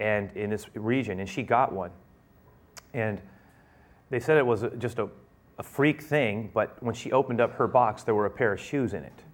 and 0.00 0.30
in 0.36 0.50
this 0.50 0.66
region, 0.74 1.20
and 1.20 1.28
she 1.28 1.42
got 1.42 1.72
one. 1.72 1.90
And 2.92 3.20
they 4.10 4.18
said 4.18 4.36
it 4.36 4.46
was 4.46 4.64
just 4.78 4.98
a, 4.98 5.08
a 5.58 5.62
freak 5.62 6.02
thing, 6.02 6.50
but 6.52 6.82
when 6.82 6.94
she 6.94 7.12
opened 7.12 7.40
up 7.40 7.54
her 7.54 7.66
box, 7.66 8.02
there 8.02 8.14
were 8.14 8.26
a 8.26 8.30
pair 8.30 8.52
of 8.52 8.60
shoes 8.60 8.92
in 8.92 9.02
it. 9.02 9.24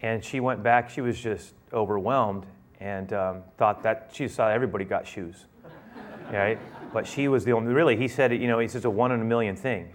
And 0.00 0.24
she 0.24 0.40
went 0.40 0.62
back, 0.62 0.88
she 0.88 1.00
was 1.00 1.18
just 1.18 1.54
overwhelmed 1.72 2.46
and 2.80 3.12
um, 3.12 3.42
thought 3.56 3.82
that 3.82 4.10
she 4.12 4.28
saw 4.28 4.48
everybody 4.48 4.84
got 4.84 5.06
shoes, 5.06 5.46
right? 6.32 6.58
But 6.92 7.06
she 7.06 7.28
was 7.28 7.44
the 7.44 7.52
only, 7.52 7.72
really, 7.72 7.96
he 7.96 8.08
said, 8.08 8.32
you 8.32 8.46
know, 8.46 8.60
it's 8.60 8.72
just 8.72 8.84
a 8.84 8.90
one 8.90 9.12
in 9.12 9.20
a 9.20 9.24
million 9.24 9.56
thing 9.56 9.92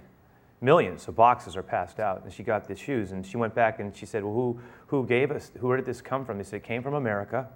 millions 0.63 1.07
of 1.10 1.16
boxes 1.16 1.56
are 1.56 1.62
passed 1.62 2.00
out. 2.00 2.24
And 2.24 2.34
she 2.34 2.42
got 2.42 2.68
the 2.68 2.75
shoes, 2.75 3.12
and 3.12 3.25
she 3.25 3.38
went 3.38 3.54
back 3.54 3.80
and 3.80 3.95
she 3.95 4.06
said, 4.06 4.24
Well, 4.24 4.34
who, 4.34 4.60
who 4.88 5.06
gave 5.06 5.30
us, 5.30 5.51
where 5.60 5.78
did 5.78 5.86
this 5.86 6.01
come 6.01 6.25
from? 6.25 6.38
They 6.38 6.44
said, 6.44 6.57
It 6.57 6.63
came 6.63 6.81
from 6.81 6.95
America. 6.95 7.48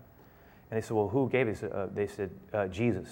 And 0.70 0.78
they 0.78 0.86
said, 0.86 0.96
Well, 0.96 1.08
who 1.08 1.30
gave 1.30 1.48
us? 1.48 1.64
Uh, 1.64 1.88
they 1.92 2.06
said, 2.06 2.30
uh, 2.54 2.68
Jesus. 2.68 3.08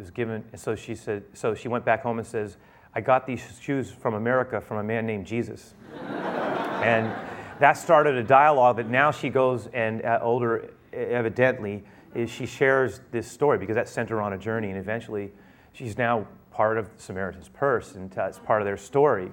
Was 0.00 0.10
given, 0.10 0.42
and 0.50 0.60
so 0.60 0.74
she 0.74 0.94
said, 0.94 1.24
so 1.34 1.54
she 1.54 1.68
went 1.68 1.84
back 1.84 2.02
home 2.02 2.18
and 2.18 2.26
says, 2.26 2.56
I 2.94 3.02
got 3.02 3.26
these 3.26 3.42
shoes 3.60 3.90
from 3.90 4.14
America 4.14 4.60
from 4.60 4.78
a 4.78 4.82
man 4.82 5.06
named 5.06 5.26
Jesus. 5.26 5.74
and 6.00 7.12
that 7.58 7.74
started 7.74 8.16
a 8.16 8.22
dialogue 8.22 8.78
that 8.78 8.88
now 8.88 9.10
she 9.10 9.28
goes 9.28 9.68
and 9.74 10.02
uh, 10.02 10.18
older, 10.22 10.70
evidently, 10.92 11.84
is 12.14 12.30
she 12.30 12.46
shares 12.46 13.02
this 13.10 13.30
story 13.30 13.58
because 13.58 13.74
that 13.74 13.90
sent 13.90 14.08
her 14.08 14.22
on 14.22 14.32
a 14.32 14.38
journey, 14.38 14.70
and 14.70 14.78
eventually 14.78 15.30
she's 15.74 15.98
now 15.98 16.26
part 16.50 16.78
of 16.78 16.88
Samaritan's 16.96 17.48
Purse 17.48 17.94
and 17.94 18.10
it's 18.16 18.38
part 18.38 18.62
of 18.62 18.66
their 18.66 18.78
story. 18.78 19.30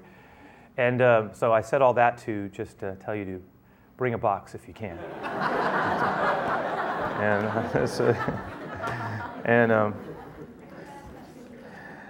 And 0.75 1.01
um, 1.01 1.29
so 1.33 1.53
I 1.53 1.61
said 1.61 1.81
all 1.81 1.93
that 1.93 2.17
to 2.19 2.49
just 2.49 2.83
uh, 2.83 2.95
tell 2.95 3.15
you 3.15 3.25
to 3.25 3.41
bring 3.95 4.13
a 4.13 4.17
box 4.17 4.53
if 4.53 4.67
you 4.67 4.73
can. 4.73 4.97
and 7.17 7.47
uh, 8.01 8.47
and 9.45 9.71
um, 9.71 9.95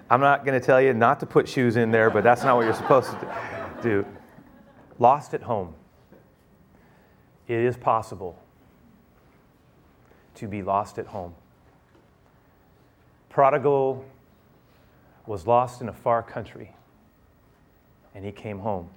I'm 0.09 0.21
not 0.21 0.45
going 0.45 0.59
to 0.59 0.65
tell 0.65 0.81
you 0.81 0.93
not 0.93 1.19
to 1.19 1.25
put 1.25 1.49
shoes 1.49 1.75
in 1.75 1.91
there, 1.91 2.09
but 2.09 2.23
that's 2.23 2.43
not 2.43 2.55
what 2.55 2.63
you're 2.63 2.73
supposed 2.73 3.11
to 3.11 3.77
do. 3.81 4.05
Lost 4.99 5.33
at 5.33 5.41
home. 5.41 5.73
It 7.47 7.59
is 7.59 7.75
possible 7.75 8.39
to 10.35 10.47
be 10.47 10.61
lost 10.61 10.97
at 10.97 11.07
home. 11.07 11.33
Prodigal 13.29 14.05
was 15.25 15.45
lost 15.45 15.81
in 15.81 15.89
a 15.89 15.93
far 15.93 16.23
country, 16.23 16.73
and 18.15 18.23
he 18.23 18.31
came 18.31 18.59
home. 18.59 18.89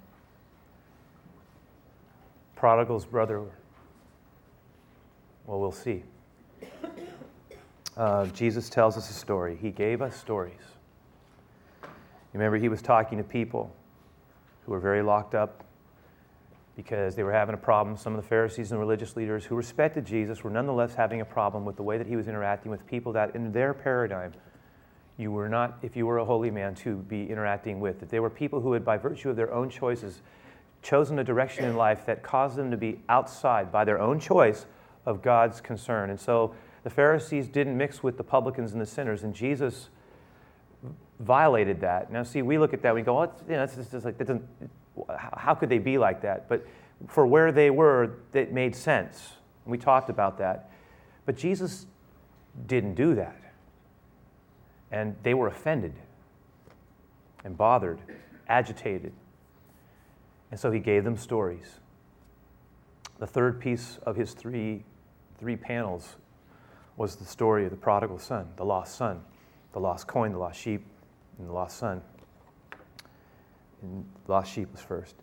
Prodigal's 2.54 3.04
brother, 3.04 3.40
well, 5.46 5.60
we'll 5.60 5.72
see. 5.72 6.04
Uh, 7.96 8.26
Jesus 8.26 8.70
tells 8.70 8.96
us 8.96 9.10
a 9.10 9.12
story. 9.12 9.58
He 9.60 9.70
gave 9.70 10.00
us 10.02 10.16
stories. 10.16 10.54
Remember, 12.32 12.56
he 12.56 12.68
was 12.68 12.82
talking 12.82 13.18
to 13.18 13.24
people 13.24 13.74
who 14.64 14.72
were 14.72 14.80
very 14.80 15.02
locked 15.02 15.34
up 15.34 15.64
because 16.76 17.14
they 17.14 17.22
were 17.22 17.32
having 17.32 17.54
a 17.54 17.58
problem. 17.58 17.96
Some 17.96 18.14
of 18.14 18.22
the 18.22 18.28
Pharisees 18.28 18.70
and 18.70 18.80
religious 18.80 19.16
leaders 19.16 19.44
who 19.44 19.54
respected 19.54 20.06
Jesus 20.06 20.44
were 20.44 20.50
nonetheless 20.50 20.94
having 20.94 21.20
a 21.20 21.24
problem 21.24 21.64
with 21.64 21.76
the 21.76 21.82
way 21.82 21.98
that 21.98 22.06
he 22.06 22.16
was 22.16 22.28
interacting 22.28 22.70
with 22.70 22.86
people 22.86 23.12
that, 23.12 23.34
in 23.34 23.52
their 23.52 23.74
paradigm, 23.74 24.32
you 25.16 25.30
were 25.30 25.48
not, 25.48 25.78
if 25.82 25.96
you 25.96 26.06
were 26.06 26.18
a 26.18 26.24
holy 26.24 26.50
man, 26.50 26.74
to 26.76 26.96
be 26.96 27.28
interacting 27.28 27.80
with. 27.80 28.00
That 28.00 28.08
they 28.08 28.20
were 28.20 28.30
people 28.30 28.60
who 28.60 28.72
had, 28.72 28.84
by 28.84 28.96
virtue 28.96 29.28
of 29.28 29.36
their 29.36 29.52
own 29.52 29.68
choices, 29.68 30.22
chosen 30.82 31.18
a 31.18 31.24
direction 31.24 31.64
in 31.64 31.76
life 31.76 32.06
that 32.06 32.22
caused 32.22 32.56
them 32.56 32.70
to 32.70 32.76
be 32.76 33.00
outside 33.08 33.70
by 33.70 33.84
their 33.84 34.00
own 34.00 34.18
choice 34.18 34.64
of 35.04 35.20
God's 35.20 35.60
concern. 35.60 36.08
And 36.08 36.18
so 36.18 36.54
the 36.84 36.90
Pharisees 36.90 37.48
didn't 37.48 37.76
mix 37.76 38.02
with 38.02 38.16
the 38.16 38.24
publicans 38.24 38.72
and 38.72 38.80
the 38.80 38.86
sinners, 38.86 39.22
and 39.22 39.34
Jesus 39.34 39.90
violated 41.20 41.80
that. 41.82 42.10
Now, 42.10 42.22
see, 42.22 42.42
we 42.42 42.58
look 42.58 42.74
at 42.74 42.82
that, 42.82 42.94
we 42.94 43.02
go, 43.02 43.18
oh, 43.18 43.22
it's, 43.22 43.42
you 43.48 43.54
know, 43.54 43.62
it's 43.62 43.76
just 43.76 44.04
like, 44.04 44.20
it 44.20 44.42
how 45.16 45.54
could 45.54 45.68
they 45.68 45.78
be 45.78 45.98
like 45.98 46.22
that? 46.22 46.48
But 46.48 46.66
for 47.06 47.26
where 47.26 47.52
they 47.52 47.70
were, 47.70 48.16
it 48.32 48.52
made 48.52 48.74
sense. 48.74 49.34
We 49.64 49.78
talked 49.78 50.10
about 50.10 50.38
that. 50.38 50.70
But 51.26 51.36
Jesus 51.36 51.86
didn't 52.66 52.94
do 52.94 53.14
that. 53.14 53.36
And 54.90 55.14
they 55.22 55.34
were 55.34 55.46
offended 55.46 55.94
and 57.44 57.56
bothered, 57.56 58.00
agitated. 58.48 59.12
And 60.50 60.58
so 60.58 60.70
he 60.70 60.80
gave 60.80 61.04
them 61.04 61.16
stories. 61.16 61.78
The 63.18 63.26
third 63.26 63.60
piece 63.60 63.98
of 64.04 64.16
his 64.16 64.32
three, 64.32 64.82
three 65.38 65.56
panels 65.56 66.16
was 66.96 67.16
the 67.16 67.24
story 67.24 67.64
of 67.64 67.70
the 67.70 67.76
prodigal 67.76 68.18
son, 68.18 68.48
the 68.56 68.64
lost 68.64 68.96
son, 68.96 69.20
the 69.72 69.80
lost 69.80 70.06
coin, 70.06 70.32
the 70.32 70.38
lost 70.38 70.58
sheep, 70.58 70.84
and 71.40 71.48
the 71.48 71.52
lost 71.52 71.78
son. 71.78 72.02
And 73.82 74.04
lost 74.28 74.52
sheep 74.52 74.70
was 74.70 74.80
first. 74.80 75.16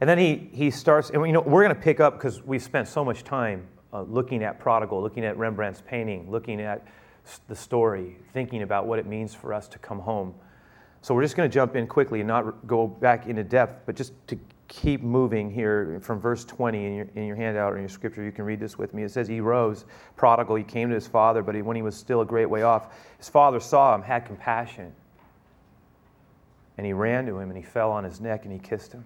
And 0.00 0.10
then 0.10 0.18
he, 0.18 0.48
he 0.52 0.70
starts, 0.70 1.10
and 1.10 1.24
you 1.26 1.32
know, 1.32 1.40
we're 1.40 1.62
going 1.62 1.74
to 1.74 1.80
pick 1.80 2.00
up 2.00 2.14
because 2.14 2.42
we've 2.42 2.62
spent 2.62 2.88
so 2.88 3.04
much 3.04 3.22
time 3.22 3.66
uh, 3.92 4.02
looking 4.02 4.42
at 4.42 4.58
Prodigal, 4.58 5.00
looking 5.00 5.24
at 5.24 5.36
Rembrandt's 5.38 5.82
painting, 5.86 6.30
looking 6.30 6.60
at 6.60 6.84
the 7.46 7.54
story, 7.54 8.16
thinking 8.32 8.62
about 8.62 8.86
what 8.86 8.98
it 8.98 9.06
means 9.06 9.34
for 9.34 9.52
us 9.52 9.68
to 9.68 9.78
come 9.78 10.00
home. 10.00 10.34
So 11.00 11.14
we're 11.14 11.22
just 11.22 11.36
going 11.36 11.48
to 11.48 11.54
jump 11.54 11.76
in 11.76 11.86
quickly 11.86 12.20
and 12.20 12.28
not 12.28 12.66
go 12.66 12.86
back 12.86 13.26
into 13.26 13.44
depth, 13.44 13.82
but 13.86 13.94
just 13.94 14.12
to 14.28 14.38
keep 14.68 15.02
moving 15.02 15.50
here 15.50 16.00
from 16.02 16.20
verse 16.20 16.44
20 16.44 16.84
in 16.84 16.94
your, 16.94 17.06
in 17.14 17.26
your 17.26 17.36
handout 17.36 17.72
or 17.72 17.76
in 17.76 17.82
your 17.82 17.88
scripture. 17.88 18.22
You 18.22 18.32
can 18.32 18.44
read 18.44 18.60
this 18.60 18.78
with 18.78 18.94
me. 18.94 19.02
It 19.02 19.10
says, 19.10 19.28
He 19.28 19.40
rose, 19.40 19.84
prodigal, 20.16 20.56
he 20.56 20.64
came 20.64 20.88
to 20.88 20.94
his 20.94 21.06
father, 21.06 21.42
but 21.42 21.60
when 21.62 21.76
he 21.76 21.82
was 21.82 21.96
still 21.96 22.20
a 22.20 22.26
great 22.26 22.48
way 22.48 22.62
off, 22.62 22.94
his 23.18 23.28
father 23.28 23.60
saw 23.60 23.94
him, 23.94 24.02
had 24.02 24.26
compassion. 24.26 24.92
And 26.76 26.86
he 26.86 26.92
ran 26.92 27.26
to 27.26 27.38
him 27.38 27.50
and 27.50 27.56
he 27.56 27.62
fell 27.62 27.92
on 27.92 28.04
his 28.04 28.20
neck 28.20 28.44
and 28.44 28.52
he 28.52 28.58
kissed 28.58 28.92
him. 28.92 29.04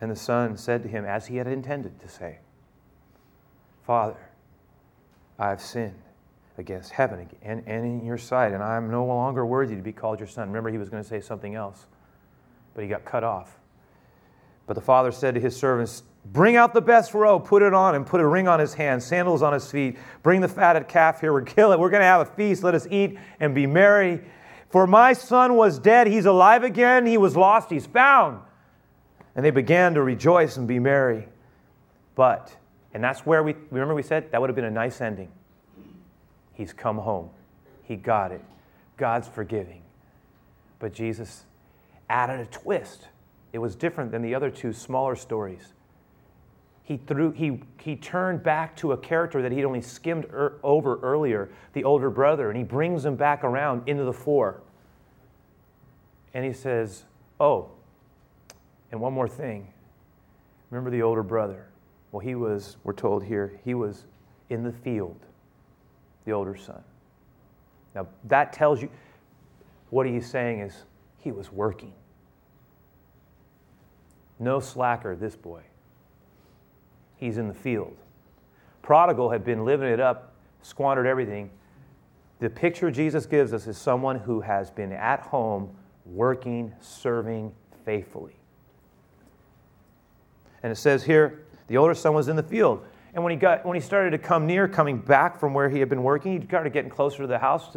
And 0.00 0.10
the 0.10 0.16
son 0.16 0.56
said 0.56 0.82
to 0.82 0.88
him, 0.88 1.04
as 1.04 1.26
he 1.26 1.36
had 1.36 1.46
intended 1.46 2.00
to 2.00 2.08
say, 2.08 2.38
Father, 3.86 4.30
I 5.38 5.50
have 5.50 5.60
sinned 5.60 6.00
against 6.56 6.92
heaven 6.92 7.28
and, 7.42 7.62
and 7.66 7.84
in 7.84 8.04
your 8.04 8.18
sight, 8.18 8.52
and 8.52 8.62
I 8.62 8.76
am 8.76 8.90
no 8.90 9.04
longer 9.04 9.44
worthy 9.44 9.76
to 9.76 9.82
be 9.82 9.92
called 9.92 10.20
your 10.20 10.28
son. 10.28 10.48
Remember, 10.48 10.70
he 10.70 10.78
was 10.78 10.88
going 10.88 11.02
to 11.02 11.08
say 11.08 11.20
something 11.20 11.54
else, 11.54 11.86
but 12.74 12.82
he 12.82 12.88
got 12.88 13.04
cut 13.04 13.24
off. 13.24 13.58
But 14.66 14.74
the 14.74 14.80
father 14.80 15.12
said 15.12 15.34
to 15.34 15.40
his 15.40 15.56
servants, 15.56 16.02
Bring 16.26 16.56
out 16.56 16.72
the 16.72 16.80
best 16.80 17.12
robe, 17.12 17.44
put 17.44 17.62
it 17.62 17.74
on, 17.74 17.94
and 17.94 18.06
put 18.06 18.20
a 18.20 18.26
ring 18.26 18.48
on 18.48 18.58
his 18.58 18.72
hand, 18.72 19.02
sandals 19.02 19.42
on 19.42 19.52
his 19.52 19.70
feet. 19.70 19.98
Bring 20.22 20.40
the 20.40 20.48
fatted 20.48 20.88
calf 20.88 21.20
here. 21.20 21.32
We're 21.32 21.42
kill 21.42 21.72
it. 21.72 21.78
We're 21.78 21.90
going 21.90 22.00
to 22.00 22.06
have 22.06 22.22
a 22.22 22.30
feast. 22.30 22.62
Let 22.62 22.74
us 22.74 22.86
eat 22.90 23.18
and 23.40 23.54
be 23.54 23.66
merry. 23.66 24.20
For 24.70 24.86
my 24.86 25.12
son 25.12 25.54
was 25.54 25.78
dead. 25.78 26.06
He's 26.06 26.24
alive 26.24 26.64
again. 26.64 27.06
He 27.06 27.18
was 27.18 27.36
lost. 27.36 27.70
He's 27.70 27.86
found. 27.86 28.40
And 29.36 29.44
they 29.44 29.50
began 29.50 29.94
to 29.94 30.02
rejoice 30.02 30.56
and 30.56 30.66
be 30.66 30.78
merry. 30.78 31.28
But 32.14 32.56
and 32.94 33.02
that's 33.02 33.26
where 33.26 33.42
we, 33.42 33.54
remember 33.70 33.94
we 33.94 34.04
said 34.04 34.30
that 34.30 34.40
would 34.40 34.48
have 34.48 34.54
been 34.54 34.64
a 34.64 34.70
nice 34.70 35.00
ending. 35.00 35.30
He's 36.54 36.72
come 36.72 36.96
home. 36.96 37.28
He 37.82 37.96
got 37.96 38.30
it. 38.30 38.42
God's 38.96 39.26
forgiving. 39.26 39.82
But 40.78 40.94
Jesus 40.94 41.44
added 42.08 42.40
a 42.40 42.46
twist. 42.46 43.08
It 43.52 43.58
was 43.58 43.76
different 43.76 44.10
than 44.10 44.22
the 44.22 44.34
other 44.34 44.50
two 44.50 44.72
smaller 44.72 45.16
stories. 45.16 45.72
He, 46.82 46.98
threw, 46.98 47.32
he, 47.32 47.62
he 47.80 47.96
turned 47.96 48.42
back 48.42 48.76
to 48.76 48.92
a 48.92 48.96
character 48.96 49.40
that 49.40 49.52
he'd 49.52 49.64
only 49.64 49.80
skimmed 49.80 50.26
er, 50.26 50.58
over 50.62 50.98
earlier, 51.00 51.50
the 51.72 51.84
older 51.84 52.10
brother, 52.10 52.50
and 52.50 52.58
he 52.58 52.64
brings 52.64 53.04
him 53.04 53.16
back 53.16 53.42
around 53.42 53.88
into 53.88 54.04
the 54.04 54.12
fore. 54.12 54.60
And 56.34 56.44
he 56.44 56.52
says, 56.52 57.04
Oh, 57.40 57.70
and 58.92 59.00
one 59.00 59.12
more 59.12 59.28
thing. 59.28 59.66
Remember 60.70 60.90
the 60.90 61.02
older 61.02 61.22
brother. 61.22 61.66
Well, 62.12 62.20
he 62.20 62.34
was, 62.34 62.76
we're 62.84 62.92
told 62.92 63.24
here, 63.24 63.58
he 63.64 63.74
was 63.74 64.04
in 64.50 64.62
the 64.62 64.72
field, 64.72 65.18
the 66.26 66.32
older 66.32 66.56
son. 66.56 66.82
Now, 67.94 68.08
that 68.24 68.52
tells 68.52 68.82
you 68.82 68.90
what 69.90 70.06
he's 70.06 70.28
saying 70.28 70.60
is 70.60 70.84
he 71.24 71.32
was 71.32 71.50
working. 71.50 71.94
No 74.38 74.60
slacker, 74.60 75.16
this 75.16 75.34
boy. 75.34 75.62
He's 77.16 77.38
in 77.38 77.48
the 77.48 77.54
field. 77.54 77.96
Prodigal 78.82 79.30
had 79.30 79.42
been 79.42 79.64
living 79.64 79.88
it 79.88 80.00
up, 80.00 80.34
squandered 80.60 81.06
everything. 81.06 81.50
The 82.40 82.50
picture 82.50 82.90
Jesus 82.90 83.24
gives 83.24 83.54
us 83.54 83.66
is 83.66 83.78
someone 83.78 84.18
who 84.18 84.42
has 84.42 84.70
been 84.70 84.92
at 84.92 85.20
home, 85.20 85.74
working, 86.04 86.74
serving 86.80 87.54
faithfully. 87.86 88.36
And 90.62 90.70
it 90.70 90.76
says 90.76 91.04
here, 91.04 91.46
the 91.68 91.78
older 91.78 91.94
son 91.94 92.12
was 92.12 92.28
in 92.28 92.36
the 92.36 92.42
field. 92.42 92.84
And 93.14 93.24
when 93.24 93.30
he, 93.30 93.36
got, 93.36 93.64
when 93.64 93.76
he 93.76 93.80
started 93.80 94.10
to 94.10 94.18
come 94.18 94.46
near, 94.46 94.68
coming 94.68 94.98
back 94.98 95.40
from 95.40 95.54
where 95.54 95.70
he 95.70 95.78
had 95.78 95.88
been 95.88 96.02
working, 96.02 96.38
he 96.38 96.46
started 96.46 96.74
getting 96.74 96.90
closer 96.90 97.18
to 97.18 97.26
the 97.26 97.38
house, 97.38 97.74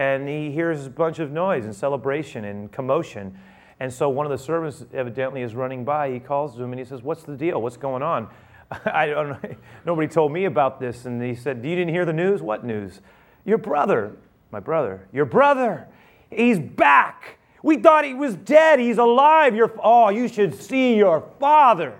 and 0.00 0.26
he 0.26 0.50
hears 0.50 0.86
a 0.86 0.90
bunch 0.90 1.18
of 1.18 1.30
noise 1.30 1.66
and 1.66 1.76
celebration 1.76 2.46
and 2.46 2.72
commotion. 2.72 3.38
And 3.80 3.92
so 3.92 4.08
one 4.08 4.24
of 4.24 4.30
the 4.32 4.38
servants 4.38 4.82
evidently 4.94 5.42
is 5.42 5.54
running 5.54 5.84
by. 5.84 6.10
He 6.10 6.18
calls 6.18 6.56
to 6.56 6.62
him 6.62 6.72
and 6.72 6.78
he 6.78 6.86
says, 6.86 7.02
What's 7.02 7.22
the 7.22 7.36
deal? 7.36 7.60
What's 7.60 7.76
going 7.76 8.02
on? 8.02 8.30
I 8.86 9.08
don't 9.08 9.28
know. 9.28 9.54
Nobody 9.84 10.08
told 10.08 10.32
me 10.32 10.46
about 10.46 10.80
this. 10.80 11.04
And 11.04 11.22
he 11.22 11.34
said, 11.34 11.58
You 11.58 11.76
didn't 11.76 11.92
hear 11.92 12.06
the 12.06 12.14
news? 12.14 12.40
What 12.40 12.64
news? 12.64 13.02
Your 13.44 13.58
brother, 13.58 14.16
my 14.50 14.58
brother, 14.58 15.06
your 15.12 15.26
brother, 15.26 15.86
he's 16.30 16.58
back. 16.58 17.36
We 17.62 17.76
thought 17.76 18.06
he 18.06 18.14
was 18.14 18.36
dead. 18.36 18.80
He's 18.80 18.96
alive. 18.96 19.54
You're, 19.54 19.78
oh, 19.84 20.08
you 20.08 20.28
should 20.28 20.54
see 20.54 20.96
your 20.96 21.28
father. 21.38 21.94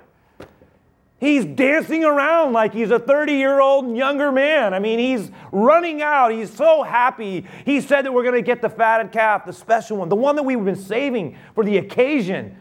He's 1.20 1.44
dancing 1.44 2.02
around 2.02 2.54
like 2.54 2.72
he's 2.72 2.90
a 2.90 2.98
30 2.98 3.34
year 3.34 3.60
old 3.60 3.94
younger 3.94 4.32
man. 4.32 4.72
I 4.72 4.78
mean, 4.78 4.98
he's 4.98 5.30
running 5.52 6.00
out. 6.00 6.32
He's 6.32 6.50
so 6.50 6.82
happy. 6.82 7.46
He 7.66 7.82
said 7.82 8.06
that 8.06 8.12
we're 8.12 8.22
going 8.22 8.36
to 8.36 8.42
get 8.42 8.62
the 8.62 8.70
fatted 8.70 9.12
calf, 9.12 9.44
the 9.44 9.52
special 9.52 9.98
one, 9.98 10.08
the 10.08 10.16
one 10.16 10.34
that 10.36 10.42
we've 10.42 10.64
been 10.64 10.74
saving 10.74 11.36
for 11.54 11.62
the 11.62 11.76
occasion. 11.76 12.56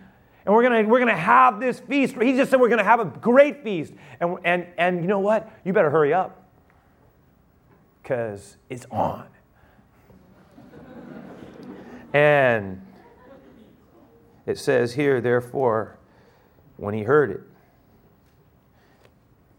And 0.45 0.53
we're 0.53 0.63
going 0.63 0.83
to, 0.83 0.91
we're 0.91 0.99
going 0.99 1.07
to 1.07 1.15
have 1.15 1.61
this 1.61 1.79
feast. 1.79 2.15
He 2.21 2.35
just 2.35 2.51
said 2.51 2.59
we're 2.59 2.67
going 2.67 2.79
to 2.79 2.83
have 2.83 2.99
a 2.99 3.05
great 3.05 3.63
feast. 3.63 3.93
And, 4.19 4.37
and, 4.43 4.67
and 4.77 5.01
you 5.01 5.07
know 5.07 5.19
what? 5.19 5.49
You 5.63 5.71
better 5.71 5.89
hurry 5.89 6.13
up 6.13 6.45
because 8.03 8.57
it's 8.69 8.85
on. 8.91 9.25
and 12.11 12.85
it 14.45 14.57
says 14.57 14.95
here, 14.95 15.21
therefore, 15.21 15.97
when 16.75 16.93
he 16.93 17.03
heard 17.03 17.31
it, 17.31 17.41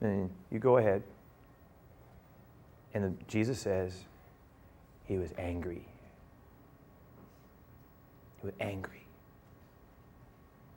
and 0.01 0.31
you 0.51 0.59
go 0.59 0.79
ahead. 0.79 1.03
And 2.95 3.17
Jesus 3.29 3.61
says 3.61 4.05
he 5.05 5.17
was 5.17 5.33
angry. 5.39 5.87
He 8.41 8.47
was 8.47 8.55
angry. 8.61 9.07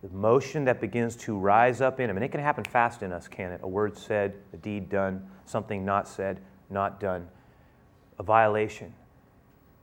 The 0.02 0.10
emotion 0.10 0.66
that 0.66 0.82
begins 0.82 1.16
to 1.18 1.38
rise 1.38 1.80
up 1.80 2.00
in 2.00 2.10
him, 2.10 2.18
and 2.18 2.26
it 2.26 2.30
can 2.30 2.42
happen 2.42 2.66
fast 2.66 3.04
in 3.04 3.14
us, 3.14 3.28
can 3.28 3.52
it? 3.52 3.62
A 3.64 3.68
word 3.68 3.98
said, 3.98 4.34
a 4.52 4.58
deed 4.58 4.90
done, 4.90 5.26
something 5.46 5.86
not 5.86 6.08
said, 6.10 6.42
not 6.70 7.00
done, 7.00 7.28
a 8.20 8.24
violation, 8.24 8.94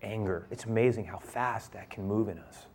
anger. 0.03 0.47
It's 0.51 0.65
amazing 0.65 1.07
how 1.07 1.19
fast 1.19 1.73
that 1.73 1.89
can 1.89 2.07
move 2.07 2.29
in 2.29 2.39
us. 2.39 2.67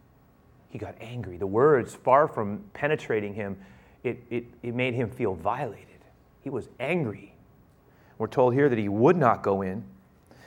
He 0.69 0.79
got 0.79 0.95
angry. 0.99 1.37
The 1.37 1.47
words, 1.47 1.93
far 1.93 2.27
from 2.27 2.63
penetrating 2.73 3.35
him, 3.35 3.57
it, 4.03 4.23
it, 4.29 4.45
it 4.63 4.73
made 4.73 4.95
him 4.95 5.09
feel 5.09 5.35
violated. 5.35 5.94
He 6.45 6.51
was 6.51 6.69
angry. 6.79 7.33
We're 8.19 8.27
told 8.27 8.53
here 8.53 8.69
that 8.69 8.77
he 8.77 8.87
would 8.87 9.17
not 9.17 9.41
go 9.41 9.63
in. 9.63 9.83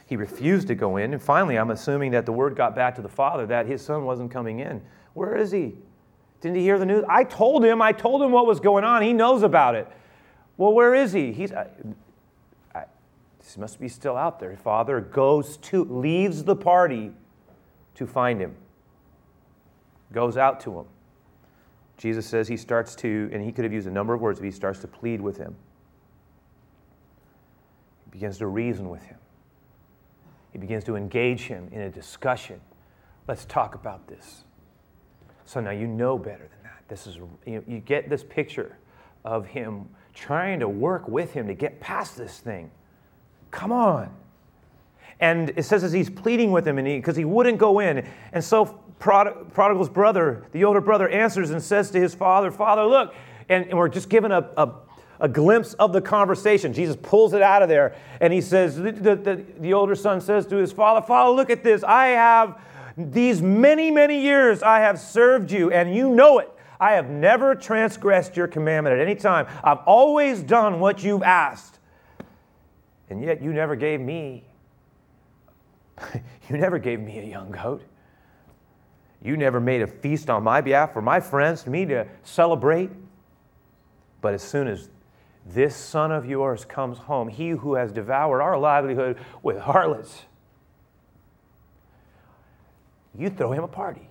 He 0.06 0.14
refused 0.14 0.68
to 0.68 0.76
go 0.76 0.96
in. 0.96 1.12
And 1.12 1.20
finally, 1.20 1.56
I'm 1.56 1.72
assuming 1.72 2.12
that 2.12 2.24
the 2.24 2.30
word 2.30 2.54
got 2.54 2.76
back 2.76 2.94
to 2.94 3.02
the 3.02 3.08
father 3.08 3.46
that 3.46 3.66
his 3.66 3.84
son 3.84 4.04
wasn't 4.04 4.30
coming 4.30 4.60
in. 4.60 4.80
Where 5.14 5.36
is 5.36 5.50
he? 5.50 5.74
Didn't 6.40 6.56
he 6.56 6.62
hear 6.62 6.78
the 6.78 6.86
news? 6.86 7.04
I 7.08 7.24
told 7.24 7.64
him. 7.64 7.82
I 7.82 7.90
told 7.90 8.22
him 8.22 8.30
what 8.30 8.46
was 8.46 8.60
going 8.60 8.84
on. 8.84 9.02
He 9.02 9.12
knows 9.12 9.42
about 9.42 9.74
it. 9.74 9.88
Well, 10.56 10.72
where 10.72 10.94
is 10.94 11.12
he? 11.12 11.32
He's. 11.32 11.52
I, 11.52 11.66
I, 12.76 12.84
this 13.40 13.58
must 13.58 13.80
be 13.80 13.88
still 13.88 14.16
out 14.16 14.38
there. 14.38 14.56
Father 14.56 15.00
goes 15.00 15.56
to, 15.56 15.82
leaves 15.82 16.44
the 16.44 16.54
party 16.54 17.10
to 17.96 18.06
find 18.06 18.40
him, 18.40 18.54
goes 20.12 20.36
out 20.36 20.60
to 20.60 20.78
him. 20.78 20.86
Jesus 21.96 22.24
says 22.24 22.46
he 22.46 22.56
starts 22.56 22.94
to, 22.94 23.28
and 23.32 23.42
he 23.42 23.50
could 23.50 23.64
have 23.64 23.72
used 23.72 23.88
a 23.88 23.90
number 23.90 24.14
of 24.14 24.20
words, 24.20 24.38
but 24.38 24.44
he 24.44 24.52
starts 24.52 24.78
to 24.78 24.86
plead 24.86 25.20
with 25.20 25.36
him 25.36 25.56
begins 28.10 28.38
to 28.38 28.46
reason 28.46 28.88
with 28.88 29.02
him. 29.02 29.18
He 30.52 30.58
begins 30.58 30.84
to 30.84 30.96
engage 30.96 31.42
him 31.42 31.68
in 31.72 31.82
a 31.82 31.90
discussion. 31.90 32.60
Let's 33.26 33.44
talk 33.44 33.74
about 33.74 34.06
this. 34.08 34.44
So 35.44 35.60
now 35.60 35.70
you 35.70 35.86
know 35.86 36.18
better 36.18 36.48
than 36.48 36.62
that. 36.64 36.82
This 36.88 37.06
is 37.06 37.16
you, 37.46 37.64
you 37.66 37.78
get 37.80 38.08
this 38.08 38.24
picture 38.24 38.76
of 39.24 39.46
him 39.46 39.88
trying 40.14 40.60
to 40.60 40.68
work 40.68 41.08
with 41.08 41.32
him 41.32 41.46
to 41.46 41.54
get 41.54 41.80
past 41.80 42.16
this 42.16 42.38
thing. 42.38 42.70
Come 43.50 43.72
on. 43.72 44.14
And 45.20 45.50
it 45.56 45.64
says 45.64 45.84
as 45.84 45.92
he's 45.92 46.10
pleading 46.10 46.52
with 46.52 46.66
him, 46.66 46.76
because 46.76 47.16
he, 47.16 47.22
he, 47.22 47.24
wouldn't 47.24 47.58
go 47.58 47.80
in, 47.80 48.06
and 48.32 48.42
so 48.42 48.80
Prod- 48.98 49.52
prodigal's 49.52 49.88
brother, 49.88 50.44
the 50.52 50.64
older 50.64 50.80
brother, 50.80 51.08
answers 51.08 51.50
and 51.50 51.62
says 51.62 51.90
to 51.92 52.00
his 52.00 52.14
father, 52.14 52.50
"Father, 52.50 52.84
look." 52.84 53.14
And, 53.48 53.66
and 53.66 53.78
we're 53.78 53.88
just 53.88 54.08
given 54.10 54.32
a, 54.32 54.50
a 54.56 54.66
a 55.20 55.28
glimpse 55.28 55.74
of 55.74 55.92
the 55.92 56.00
conversation. 56.00 56.72
Jesus 56.72 56.96
pulls 57.00 57.32
it 57.32 57.42
out 57.42 57.62
of 57.62 57.68
there 57.68 57.94
and 58.20 58.32
he 58.32 58.40
says, 58.40 58.76
the, 58.76 58.92
the, 58.92 59.44
the, 59.58 59.72
older 59.72 59.94
son 59.94 60.20
says 60.20 60.46
to 60.46 60.56
his 60.56 60.72
father, 60.72 61.04
Father, 61.04 61.32
look 61.32 61.50
at 61.50 61.64
this. 61.64 61.82
I 61.82 62.08
have 62.08 62.60
these 62.96 63.40
many, 63.40 63.90
many 63.90 64.20
years 64.20 64.62
I 64.62 64.80
have 64.80 64.98
served 64.98 65.52
you, 65.52 65.70
and 65.70 65.94
you 65.94 66.10
know 66.10 66.40
it. 66.40 66.50
I 66.80 66.92
have 66.92 67.08
never 67.08 67.54
transgressed 67.54 68.36
your 68.36 68.48
commandment 68.48 68.98
at 68.98 69.00
any 69.00 69.14
time. 69.14 69.46
I've 69.62 69.78
always 69.86 70.42
done 70.42 70.80
what 70.80 71.02
you've 71.02 71.22
asked. 71.22 71.78
And 73.10 73.22
yet 73.22 73.40
you 73.40 73.52
never 73.52 73.76
gave 73.76 74.00
me, 74.00 74.44
you 76.14 76.56
never 76.56 76.78
gave 76.78 77.00
me 77.00 77.18
a 77.18 77.24
young 77.24 77.50
goat. 77.50 77.82
You 79.22 79.36
never 79.36 79.60
made 79.60 79.82
a 79.82 79.86
feast 79.86 80.30
on 80.30 80.44
my 80.44 80.60
behalf 80.60 80.92
for 80.92 81.02
my 81.02 81.20
friends, 81.20 81.66
me 81.66 81.84
to 81.86 82.06
celebrate. 82.22 82.90
But 84.20 84.34
as 84.34 84.42
soon 84.42 84.68
as 84.68 84.88
this 85.54 85.74
son 85.74 86.12
of 86.12 86.26
yours 86.26 86.64
comes 86.64 86.98
home, 86.98 87.28
he 87.28 87.50
who 87.50 87.74
has 87.74 87.92
devoured 87.92 88.42
our 88.42 88.58
livelihood 88.58 89.18
with 89.42 89.58
harlots, 89.58 90.24
you 93.16 93.30
throw 93.30 93.52
him 93.52 93.64
a 93.64 93.68
party. 93.68 94.08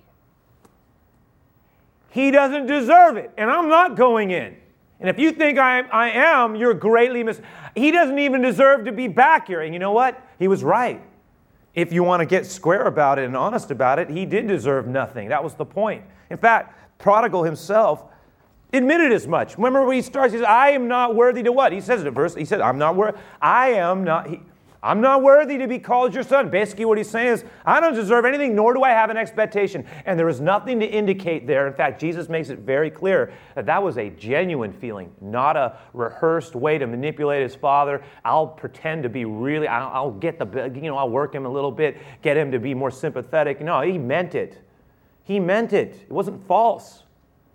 He 2.10 2.30
doesn't 2.30 2.66
deserve 2.66 3.16
it, 3.16 3.30
and 3.36 3.50
I'm 3.50 3.68
not 3.68 3.96
going 3.96 4.30
in. 4.30 4.56
And 5.00 5.08
if 5.08 5.18
you 5.18 5.30
think 5.30 5.58
I 5.58 5.78
am, 5.78 5.88
I 5.92 6.10
am 6.10 6.56
you're 6.56 6.74
greatly 6.74 7.22
mis. 7.22 7.40
He 7.76 7.90
doesn't 7.90 8.18
even 8.18 8.42
deserve 8.42 8.84
to 8.86 8.92
be 8.92 9.06
back 9.06 9.46
here. 9.46 9.60
And 9.60 9.72
you 9.72 9.78
know 9.78 9.92
what? 9.92 10.20
He 10.38 10.48
was 10.48 10.64
right. 10.64 11.00
If 11.74 11.92
you 11.92 12.02
want 12.02 12.20
to 12.20 12.26
get 12.26 12.46
square 12.46 12.82
about 12.82 13.20
it 13.20 13.24
and 13.26 13.36
honest 13.36 13.70
about 13.70 14.00
it, 14.00 14.10
he 14.10 14.26
did 14.26 14.48
deserve 14.48 14.88
nothing. 14.88 15.28
That 15.28 15.44
was 15.44 15.54
the 15.54 15.64
point. 15.64 16.02
In 16.30 16.36
fact, 16.36 16.74
Prodigal 16.98 17.44
himself 17.44 18.04
admitted 18.72 19.12
as 19.12 19.26
much. 19.26 19.56
Remember 19.56 19.84
when 19.84 19.96
he 19.96 20.02
starts, 20.02 20.32
he 20.32 20.38
says, 20.38 20.46
I 20.46 20.70
am 20.70 20.88
not 20.88 21.14
worthy 21.14 21.42
to 21.42 21.52
what? 21.52 21.72
He 21.72 21.80
says 21.80 22.02
it 22.02 22.10
verse, 22.10 22.34
he 22.34 22.44
said, 22.44 22.60
I'm 22.60 22.78
not 22.78 22.96
worthy. 22.96 23.18
I 23.40 23.70
am 23.70 24.04
not, 24.04 24.28
he, 24.28 24.40
I'm 24.80 25.00
not 25.00 25.22
worthy 25.22 25.58
to 25.58 25.66
be 25.66 25.80
called 25.80 26.14
your 26.14 26.22
son. 26.22 26.50
Basically, 26.50 26.84
what 26.84 26.98
he's 26.98 27.10
saying 27.10 27.28
is, 27.28 27.44
I 27.66 27.80
don't 27.80 27.94
deserve 27.94 28.24
anything, 28.24 28.54
nor 28.54 28.74
do 28.74 28.84
I 28.84 28.90
have 28.90 29.10
an 29.10 29.16
expectation. 29.16 29.84
And 30.06 30.16
there 30.16 30.28
is 30.28 30.40
nothing 30.40 30.78
to 30.80 30.86
indicate 30.86 31.48
there. 31.48 31.66
In 31.66 31.74
fact, 31.74 32.00
Jesus 32.00 32.28
makes 32.28 32.48
it 32.48 32.60
very 32.60 32.88
clear 32.88 33.32
that 33.56 33.66
that 33.66 33.82
was 33.82 33.98
a 33.98 34.10
genuine 34.10 34.72
feeling, 34.72 35.12
not 35.20 35.56
a 35.56 35.76
rehearsed 35.94 36.54
way 36.54 36.78
to 36.78 36.86
manipulate 36.86 37.42
his 37.42 37.56
father. 37.56 38.04
I'll 38.24 38.46
pretend 38.46 39.02
to 39.02 39.08
be 39.08 39.24
really, 39.24 39.66
I'll, 39.66 39.88
I'll 39.88 40.10
get 40.12 40.38
the, 40.38 40.70
you 40.72 40.82
know, 40.82 40.96
I'll 40.96 41.10
work 41.10 41.34
him 41.34 41.44
a 41.44 41.50
little 41.50 41.72
bit, 41.72 41.96
get 42.22 42.36
him 42.36 42.52
to 42.52 42.60
be 42.60 42.72
more 42.72 42.92
sympathetic. 42.92 43.60
No, 43.60 43.80
he 43.80 43.98
meant 43.98 44.36
it. 44.36 44.62
He 45.24 45.40
meant 45.40 45.72
it. 45.72 46.02
It 46.02 46.12
wasn't 46.12 46.46
false. 46.46 47.02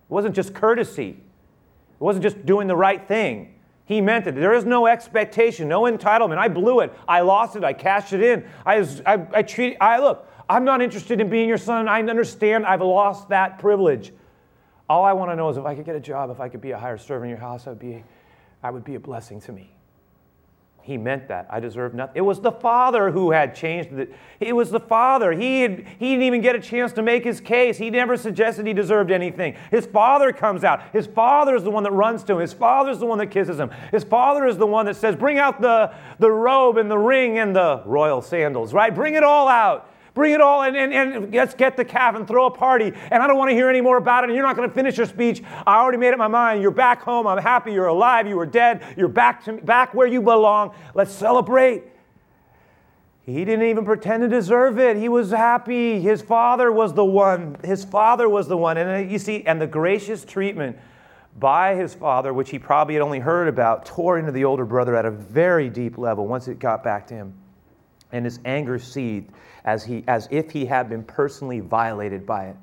It 0.09 0.13
wasn't 0.13 0.35
just 0.35 0.53
courtesy. 0.53 1.09
It 1.09 2.03
wasn't 2.03 2.23
just 2.23 2.45
doing 2.45 2.67
the 2.67 2.75
right 2.75 3.07
thing. 3.07 3.55
He 3.85 3.99
meant 3.99 4.27
it. 4.27 4.35
There 4.35 4.53
is 4.53 4.65
no 4.65 4.87
expectation, 4.87 5.67
no 5.67 5.83
entitlement. 5.83 6.37
I 6.37 6.47
blew 6.47 6.79
it. 6.79 6.93
I 7.07 7.21
lost 7.21 7.55
it. 7.55 7.63
I 7.63 7.73
cashed 7.73 8.13
it 8.13 8.21
in. 8.21 8.45
I, 8.65 8.79
was, 8.79 9.01
I, 9.05 9.13
I. 9.33 9.77
I 9.81 9.99
look. 9.99 10.29
I'm 10.49 10.63
not 10.63 10.81
interested 10.81 11.19
in 11.19 11.29
being 11.29 11.49
your 11.49 11.57
son. 11.57 11.87
I 11.87 11.99
understand. 11.99 12.65
I've 12.65 12.81
lost 12.81 13.29
that 13.29 13.59
privilege. 13.59 14.13
All 14.89 15.03
I 15.03 15.13
want 15.13 15.31
to 15.31 15.35
know 15.35 15.49
is 15.49 15.57
if 15.57 15.65
I 15.65 15.75
could 15.75 15.85
get 15.85 15.95
a 15.95 15.99
job, 15.99 16.29
if 16.29 16.39
I 16.39 16.49
could 16.49 16.61
be 16.61 16.71
a 16.71 16.77
hired 16.77 17.01
servant 17.01 17.25
in 17.25 17.29
your 17.29 17.39
house, 17.39 17.67
I 17.67 17.71
would 17.71 17.79
be, 17.79 18.03
I 18.61 18.69
would 18.69 18.83
be 18.83 18.95
a 18.95 18.99
blessing 18.99 19.39
to 19.41 19.51
me. 19.51 19.75
He 20.83 20.97
meant 20.97 21.29
that. 21.29 21.47
I 21.49 21.61
deserve 21.61 21.93
nothing. 21.93 22.17
It 22.17 22.21
was 22.21 22.41
the 22.41 22.51
Father 22.51 23.09
who 23.09 23.31
had 23.31 23.55
changed 23.55 23.93
it. 23.93 24.13
It 24.41 24.53
was 24.53 24.69
the 24.69 24.81
Father. 24.81 25.31
He, 25.31 25.61
had, 25.61 25.85
he 25.97 26.09
didn't 26.09 26.23
even 26.23 26.41
get 26.41 26.57
a 26.57 26.59
chance 26.59 26.91
to 26.93 27.01
make 27.01 27.23
his 27.23 27.39
case. 27.39 27.77
He 27.77 27.89
never 27.89 28.17
suggested 28.17 28.67
he 28.67 28.73
deserved 28.73 29.09
anything. 29.09 29.55
His 29.71 29.85
Father 29.85 30.33
comes 30.33 30.65
out. 30.65 30.83
His 30.91 31.07
Father 31.07 31.55
is 31.55 31.63
the 31.63 31.71
one 31.71 31.83
that 31.83 31.93
runs 31.93 32.25
to 32.25 32.33
him. 32.33 32.39
His 32.41 32.51
Father 32.51 32.91
is 32.91 32.99
the 32.99 33.05
one 33.05 33.17
that 33.19 33.27
kisses 33.27 33.57
him. 33.57 33.71
His 33.91 34.03
Father 34.03 34.45
is 34.45 34.57
the 34.57 34.67
one 34.67 34.85
that 34.85 34.97
says, 34.97 35.15
Bring 35.15 35.39
out 35.39 35.61
the, 35.61 35.93
the 36.19 36.29
robe 36.29 36.75
and 36.75 36.91
the 36.91 36.97
ring 36.97 37.39
and 37.39 37.55
the 37.55 37.81
royal 37.85 38.21
sandals, 38.21 38.73
right? 38.73 38.93
Bring 38.93 39.13
it 39.13 39.23
all 39.23 39.47
out. 39.47 39.89
Bring 40.13 40.33
it 40.33 40.41
all 40.41 40.61
and, 40.61 40.77
and, 40.77 40.93
and 40.93 41.33
let's 41.33 41.55
get 41.55 41.75
the 41.75 41.83
calf 41.83 42.15
and 42.15 42.27
throw 42.27 42.45
a 42.45 42.51
party. 42.51 42.93
And 43.09 43.23
I 43.23 43.27
don't 43.27 43.37
want 43.37 43.49
to 43.49 43.55
hear 43.55 43.67
any 43.67 43.81
more 43.81 43.97
about 43.97 44.23
it. 44.23 44.29
And 44.29 44.35
you're 44.35 44.45
not 44.45 44.55
going 44.55 44.69
to 44.69 44.75
finish 44.75 44.97
your 44.97 45.07
speech. 45.07 45.41
I 45.65 45.77
already 45.77 45.97
made 45.97 46.11
up 46.11 46.19
my 46.19 46.27
mind. 46.27 46.61
You're 46.61 46.71
back 46.71 47.01
home. 47.01 47.25
I'm 47.25 47.39
happy. 47.39 47.73
You're 47.73 47.87
alive. 47.87 48.27
You 48.27 48.35
were 48.35 48.45
dead. 48.45 48.83
You're 48.95 49.07
back, 49.07 49.43
to, 49.45 49.53
back 49.53 49.95
where 49.95 50.05
you 50.05 50.21
belong. 50.21 50.75
Let's 50.93 51.11
celebrate. 51.11 51.83
He 53.25 53.43
didn't 53.45 53.65
even 53.65 53.85
pretend 53.85 54.21
to 54.21 54.27
deserve 54.27 54.77
it. 54.77 54.97
He 54.97 55.09
was 55.09 55.31
happy. 55.31 55.99
His 55.99 56.21
father 56.21 56.71
was 56.71 56.93
the 56.93 57.05
one. 57.05 57.57
His 57.63 57.83
father 57.83 58.29
was 58.29 58.47
the 58.47 58.57
one. 58.57 58.77
And 58.77 58.89
uh, 58.89 59.09
you 59.09 59.17
see, 59.17 59.43
and 59.45 59.59
the 59.59 59.67
gracious 59.67 60.25
treatment 60.25 60.77
by 61.39 61.73
his 61.73 61.95
father, 61.95 62.33
which 62.33 62.51
he 62.51 62.59
probably 62.59 62.93
had 62.93 63.01
only 63.01 63.19
heard 63.19 63.47
about, 63.47 63.85
tore 63.87 64.19
into 64.19 64.31
the 64.31 64.45
older 64.45 64.65
brother 64.65 64.95
at 64.95 65.05
a 65.05 65.11
very 65.11 65.69
deep 65.69 65.97
level 65.97 66.27
once 66.27 66.47
it 66.47 66.59
got 66.59 66.83
back 66.83 67.07
to 67.07 67.15
him. 67.15 67.33
And 68.13 68.23
his 68.23 68.39
anger 68.45 68.79
seethed 68.79 69.31
as, 69.65 69.83
he, 69.83 70.05
as 70.07 70.29
if 70.31 70.51
he 70.51 70.65
had 70.65 70.87
been 70.87 71.03
personally 71.03 71.59
violated 71.59 72.25
by 72.25 72.45
it. 72.45 72.55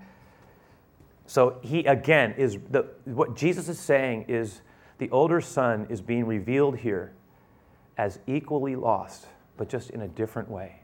So 1.26 1.58
he 1.62 1.84
again 1.84 2.32
is 2.38 2.58
the, 2.70 2.86
what 3.04 3.36
Jesus 3.36 3.68
is 3.68 3.78
saying 3.78 4.24
is 4.28 4.62
the 4.98 5.10
older 5.10 5.40
son 5.40 5.86
is 5.88 6.00
being 6.00 6.26
revealed 6.26 6.76
here 6.76 7.12
as 7.96 8.18
equally 8.26 8.74
lost, 8.74 9.26
but 9.56 9.68
just 9.68 9.90
in 9.90 10.02
a 10.02 10.08
different 10.08 10.50
way. 10.50 10.80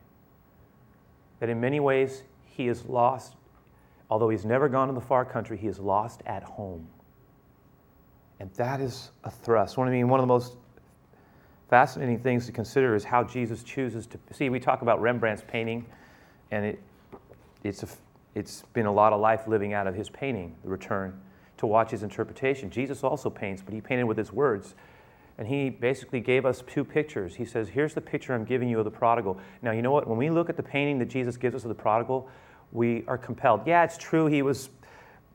That 1.40 1.48
in 1.48 1.60
many 1.60 1.80
ways 1.80 2.22
he 2.44 2.68
is 2.68 2.84
lost, 2.84 3.34
although 4.08 4.28
he's 4.28 4.44
never 4.44 4.68
gone 4.68 4.88
to 4.88 4.94
the 4.94 5.00
far 5.00 5.24
country, 5.24 5.56
he 5.56 5.66
is 5.66 5.78
lost 5.78 6.22
at 6.26 6.42
home. 6.42 6.86
And 8.38 8.52
that 8.54 8.80
is 8.80 9.10
a 9.24 9.30
thrust. 9.30 9.76
One, 9.76 9.88
I 9.88 9.90
mean, 9.90 10.08
one 10.08 10.20
of 10.20 10.24
the 10.24 10.32
most 10.32 10.56
fascinating 11.68 12.20
things 12.20 12.46
to 12.46 12.52
consider 12.52 12.94
is 12.94 13.04
how 13.04 13.24
Jesus 13.24 13.62
chooses 13.62 14.06
to 14.06 14.18
see. 14.32 14.48
We 14.48 14.60
talk 14.60 14.82
about 14.82 15.00
Rembrandt's 15.00 15.44
painting 15.46 15.86
and 16.50 16.64
it, 16.64 16.80
it's, 17.64 17.82
a, 17.82 17.88
it's 18.34 18.62
been 18.72 18.86
a 18.86 18.92
lot 18.92 19.12
of 19.12 19.20
life 19.20 19.48
living 19.48 19.72
out 19.72 19.86
of 19.86 19.94
his 19.94 20.08
painting, 20.08 20.54
the 20.62 20.68
return, 20.68 21.20
to 21.58 21.66
watch 21.66 21.90
his 21.90 22.02
interpretation. 22.02 22.70
Jesus 22.70 23.02
also 23.02 23.30
paints, 23.30 23.62
but 23.62 23.74
he 23.74 23.80
painted 23.80 24.04
with 24.04 24.16
his 24.16 24.32
words. 24.32 24.74
And 25.38 25.46
he 25.46 25.68
basically 25.68 26.20
gave 26.20 26.46
us 26.46 26.62
two 26.66 26.84
pictures. 26.84 27.34
He 27.34 27.44
says, 27.44 27.68
Here's 27.68 27.92
the 27.92 28.00
picture 28.00 28.32
I'm 28.32 28.44
giving 28.44 28.68
you 28.68 28.78
of 28.78 28.84
the 28.84 28.90
prodigal. 28.90 29.38
Now, 29.60 29.72
you 29.72 29.82
know 29.82 29.90
what? 29.90 30.06
When 30.06 30.16
we 30.16 30.30
look 30.30 30.48
at 30.48 30.56
the 30.56 30.62
painting 30.62 30.98
that 31.00 31.06
Jesus 31.06 31.36
gives 31.36 31.54
us 31.54 31.64
of 31.64 31.68
the 31.68 31.74
prodigal, 31.74 32.28
we 32.72 33.04
are 33.06 33.18
compelled. 33.18 33.66
Yeah, 33.66 33.84
it's 33.84 33.98
true, 33.98 34.26
he 34.26 34.40
was 34.40 34.70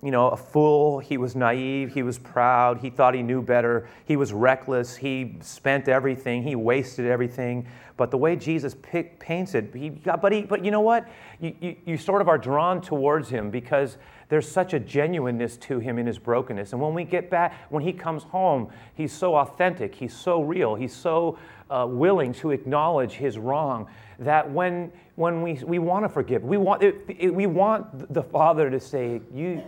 you 0.03 0.11
know, 0.11 0.29
a 0.29 0.37
fool. 0.37 0.99
He 0.99 1.17
was 1.17 1.35
naive. 1.35 1.93
He 1.93 2.03
was 2.03 2.17
proud. 2.17 2.79
He 2.79 2.89
thought 2.89 3.13
he 3.13 3.21
knew 3.21 3.41
better. 3.41 3.87
He 4.05 4.15
was 4.15 4.33
reckless. 4.33 4.95
He 4.95 5.37
spent 5.41 5.87
everything. 5.87 6.43
He 6.43 6.55
wasted 6.55 7.05
everything. 7.05 7.67
But 7.97 8.09
the 8.09 8.17
way 8.17 8.35
Jesus 8.35 8.75
pick, 8.81 9.19
paints 9.19 9.53
it, 9.53 9.75
he 9.75 9.89
got, 9.89 10.21
but, 10.21 10.31
he, 10.31 10.41
but 10.41 10.65
you 10.65 10.71
know 10.71 10.81
what? 10.81 11.07
You, 11.39 11.55
you, 11.61 11.75
you 11.85 11.97
sort 11.97 12.21
of 12.21 12.27
are 12.27 12.37
drawn 12.37 12.81
towards 12.81 13.29
him 13.29 13.51
because 13.51 13.97
there's 14.29 14.49
such 14.49 14.73
a 14.73 14.79
genuineness 14.79 15.57
to 15.57 15.77
him 15.77 15.99
in 15.99 16.07
his 16.07 16.17
brokenness. 16.17 16.71
And 16.71 16.81
when 16.81 16.95
we 16.95 17.03
get 17.03 17.29
back, 17.29 17.53
when 17.69 17.83
he 17.83 17.93
comes 17.93 18.23
home, 18.23 18.69
he's 18.95 19.11
so 19.11 19.35
authentic. 19.35 19.93
He's 19.93 20.15
so 20.15 20.41
real. 20.41 20.73
He's 20.73 20.95
so 20.95 21.37
uh, 21.69 21.85
willing 21.87 22.33
to 22.35 22.51
acknowledge 22.51 23.11
his 23.11 23.37
wrong 23.37 23.87
that 24.17 24.49
when, 24.49 24.91
when 25.15 25.41
we, 25.41 25.55
we 25.63 25.77
want 25.77 26.05
to 26.05 26.09
forgive, 26.09 26.43
we 26.43 26.57
want, 26.57 26.81
it, 26.81 26.95
it, 27.07 27.33
we 27.33 27.45
want 27.45 28.11
the 28.13 28.23
Father 28.23 28.69
to 28.71 28.79
say, 28.79 29.21
you 29.33 29.61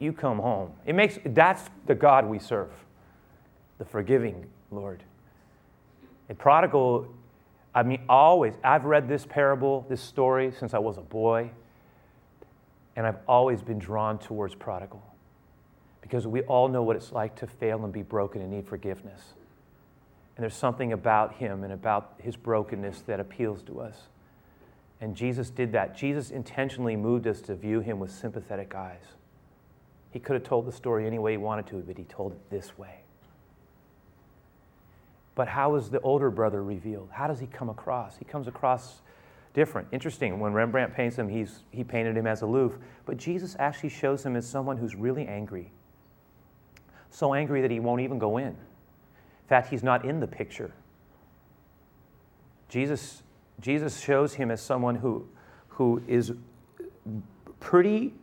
you 0.00 0.12
come 0.12 0.38
home. 0.38 0.72
It 0.86 0.94
makes 0.94 1.18
that's 1.24 1.62
the 1.86 1.94
God 1.94 2.26
we 2.26 2.38
serve, 2.38 2.72
the 3.78 3.84
forgiving 3.84 4.46
Lord. 4.70 5.04
And 6.28 6.38
prodigal, 6.38 7.06
I 7.74 7.82
mean, 7.82 8.02
always, 8.08 8.54
I've 8.64 8.84
read 8.84 9.08
this 9.08 9.26
parable, 9.26 9.86
this 9.88 10.00
story 10.00 10.52
since 10.58 10.74
I 10.74 10.78
was 10.78 10.96
a 10.96 11.02
boy, 11.02 11.50
and 12.96 13.06
I've 13.06 13.18
always 13.28 13.62
been 13.62 13.78
drawn 13.78 14.18
towards 14.18 14.54
prodigal 14.54 15.02
because 16.00 16.26
we 16.26 16.40
all 16.42 16.68
know 16.68 16.82
what 16.82 16.96
it's 16.96 17.12
like 17.12 17.36
to 17.36 17.46
fail 17.46 17.84
and 17.84 17.92
be 17.92 18.02
broken 18.02 18.40
and 18.42 18.50
need 18.50 18.66
forgiveness. 18.66 19.34
And 20.36 20.42
there's 20.42 20.54
something 20.54 20.92
about 20.92 21.34
him 21.34 21.62
and 21.62 21.72
about 21.72 22.14
his 22.18 22.36
brokenness 22.36 23.02
that 23.02 23.20
appeals 23.20 23.62
to 23.64 23.80
us. 23.80 24.08
And 25.00 25.14
Jesus 25.14 25.50
did 25.50 25.72
that. 25.72 25.96
Jesus 25.96 26.30
intentionally 26.30 26.96
moved 26.96 27.26
us 27.26 27.40
to 27.42 27.54
view 27.54 27.80
him 27.80 27.98
with 27.98 28.10
sympathetic 28.10 28.74
eyes. 28.74 29.04
He 30.10 30.18
could 30.18 30.34
have 30.34 30.42
told 30.42 30.66
the 30.66 30.72
story 30.72 31.06
any 31.06 31.18
way 31.18 31.32
he 31.32 31.36
wanted 31.36 31.66
to, 31.68 31.76
but 31.76 31.96
he 31.96 32.04
told 32.04 32.32
it 32.32 32.50
this 32.50 32.76
way. 32.76 33.00
But 35.34 35.48
how 35.48 35.76
is 35.76 35.88
the 35.88 36.00
older 36.00 36.30
brother 36.30 36.62
revealed? 36.62 37.08
How 37.12 37.26
does 37.26 37.38
he 37.38 37.46
come 37.46 37.68
across? 37.68 38.16
He 38.16 38.24
comes 38.24 38.48
across 38.48 39.00
different. 39.54 39.88
Interesting, 39.92 40.38
when 40.40 40.52
Rembrandt 40.52 40.94
paints 40.94 41.16
him, 41.16 41.28
he's, 41.28 41.62
he 41.70 41.84
painted 41.84 42.16
him 42.16 42.26
as 42.26 42.42
aloof, 42.42 42.76
but 43.06 43.16
Jesus 43.16 43.56
actually 43.58 43.88
shows 43.88 44.24
him 44.24 44.36
as 44.36 44.46
someone 44.46 44.76
who's 44.76 44.94
really 44.94 45.26
angry. 45.26 45.72
So 47.10 47.34
angry 47.34 47.62
that 47.62 47.70
he 47.70 47.80
won't 47.80 48.02
even 48.02 48.18
go 48.18 48.36
in. 48.36 48.48
In 48.48 48.56
fact, 49.48 49.70
he's 49.70 49.82
not 49.82 50.04
in 50.04 50.20
the 50.20 50.26
picture. 50.26 50.72
Jesus, 52.68 53.22
Jesus 53.60 54.00
shows 54.00 54.34
him 54.34 54.50
as 54.50 54.60
someone 54.60 54.94
who, 54.96 55.26
who 55.68 56.02
is 56.06 56.32
pretty 57.58 58.14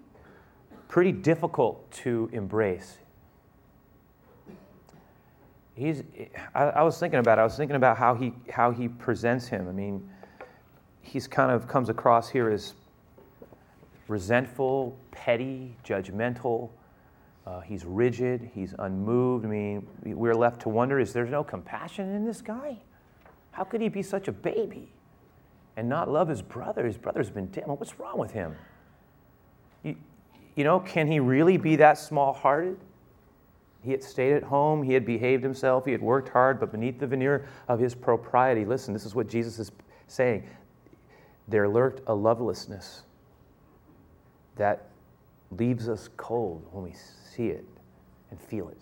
pretty 0.88 1.12
difficult 1.12 1.90
to 1.92 2.30
embrace. 2.32 2.98
He's, 5.76 6.04
I, 6.56 6.64
I, 6.64 6.82
was 6.82 6.98
thinking 6.98 7.20
about 7.20 7.38
it. 7.38 7.42
I 7.42 7.44
was 7.44 7.56
thinking 7.56 7.76
about 7.76 7.98
how 7.98 8.16
he, 8.16 8.34
how 8.52 8.72
he 8.72 8.88
presents 8.88 9.48
him. 9.48 9.68
I 9.68 9.72
mean, 9.72 10.10
he's 11.02 11.28
kind 11.28 11.52
of 11.52 11.68
comes 11.68 11.90
across 11.90 12.30
here 12.30 12.50
as 12.50 12.74
resentful, 14.08 14.98
petty, 15.12 15.76
judgmental. 15.86 16.70
Uh, 17.46 17.60
he's 17.60 17.86
rigid. 17.86 18.50
He's 18.56 18.74
unmoved. 18.80 19.46
I 19.46 19.50
mean, 19.50 19.88
we're 20.04 20.36
left 20.36 20.62
to 20.62 20.70
wonder 20.70 21.00
is 21.00 21.14
there 21.14 21.26
no 21.26 21.44
compassion 21.44 22.10
in 22.10 22.26
this 22.26 22.42
guy? 22.42 22.78
How 23.52 23.64
could 23.64 23.82
he 23.82 23.90
be 23.90 24.02
such 24.02 24.28
a 24.28 24.32
baby 24.32 24.92
and 25.76 25.88
not 25.88 26.10
love 26.10 26.28
his 26.28 26.42
brother? 26.42 26.86
His 26.86 26.98
brother's 26.98 27.30
been 27.30 27.48
dead. 27.48 27.66
What's 27.68 28.00
wrong 28.00 28.18
with 28.18 28.32
him? 28.32 28.56
You 30.58 30.64
know, 30.64 30.80
can 30.80 31.08
he 31.08 31.20
really 31.20 31.56
be 31.56 31.78
that 31.78 31.98
small 31.98 32.34
hearted? 32.34 32.78
He 33.84 33.92
had 33.92 34.04
stayed 34.04 34.34
at 34.34 34.44
home, 34.44 34.84
he 34.84 34.92
had 34.92 35.06
behaved 35.06 35.44
himself, 35.44 35.86
he 35.86 35.92
had 35.92 36.02
worked 36.02 36.30
hard, 36.30 36.60
but 36.60 36.72
beneath 36.72 37.00
the 37.00 37.08
veneer 37.08 37.48
of 37.70 37.80
his 37.80 37.96
propriety, 37.96 38.66
listen, 38.66 38.92
this 38.92 39.06
is 39.06 39.16
what 39.16 39.30
Jesus 39.30 39.60
is 39.60 39.72
saying. 40.08 40.46
There 41.48 41.70
lurked 41.70 42.02
a 42.08 42.14
lovelessness 42.14 43.04
that 44.56 44.88
leaves 45.52 45.88
us 45.88 46.10
cold 46.18 46.66
when 46.72 46.84
we 46.84 46.94
see 46.94 47.48
it 47.48 47.64
and 48.32 48.42
feel 48.42 48.68
it. 48.70 48.82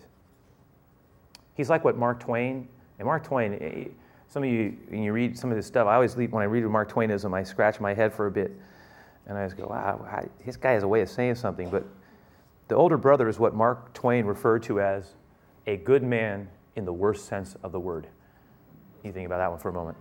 He's 1.56 1.70
like 1.70 1.84
what 1.84 1.98
Mark 1.98 2.22
Twain, 2.22 2.68
and 2.98 3.06
Mark 3.06 3.26
Twain, 3.26 3.54
eh, 3.62 3.90
some 4.30 4.44
of 4.44 4.50
you, 4.50 4.78
when 4.88 5.04
you 5.04 5.12
read 5.12 5.38
some 5.38 5.52
of 5.52 5.58
this 5.58 5.68
stuff, 5.68 5.88
I 5.88 5.96
always, 5.96 6.16
leave, 6.16 6.32
when 6.32 6.42
I 6.42 6.46
read 6.46 6.64
Mark 6.64 6.90
Twainism, 6.90 7.34
I 7.34 7.44
scratch 7.44 7.80
my 7.80 7.94
head 7.94 8.14
for 8.14 8.28
a 8.28 8.32
bit. 8.32 8.52
And 9.28 9.38
I 9.38 9.46
just 9.46 9.58
go, 9.58 9.68
wow, 9.68 10.28
this 10.46 10.56
guy 10.58 10.74
has 10.74 10.84
a 10.84 10.88
way 10.88 11.02
of 11.02 11.10
saying 11.10 11.36
something. 11.36 11.70
But 11.70 11.86
the 12.68 12.76
older 12.76 12.98
brother 12.98 13.28
is 13.28 13.40
what 13.40 13.56
Mark 13.56 13.94
Twain 13.94 14.26
referred 14.26 14.64
to 14.64 14.80
as 14.80 15.16
a 15.68 15.78
good 15.78 16.04
man 16.04 16.48
in 16.76 16.86
the 16.86 16.94
worst 16.94 17.26
sense 17.26 17.56
of 17.64 17.72
the 17.72 17.80
word. 17.80 18.08
You 19.04 19.12
think 19.12 19.26
about 19.26 19.38
that 19.38 19.50
one 19.50 19.60
for 19.60 19.70
a 19.70 19.74
moment. 19.74 19.98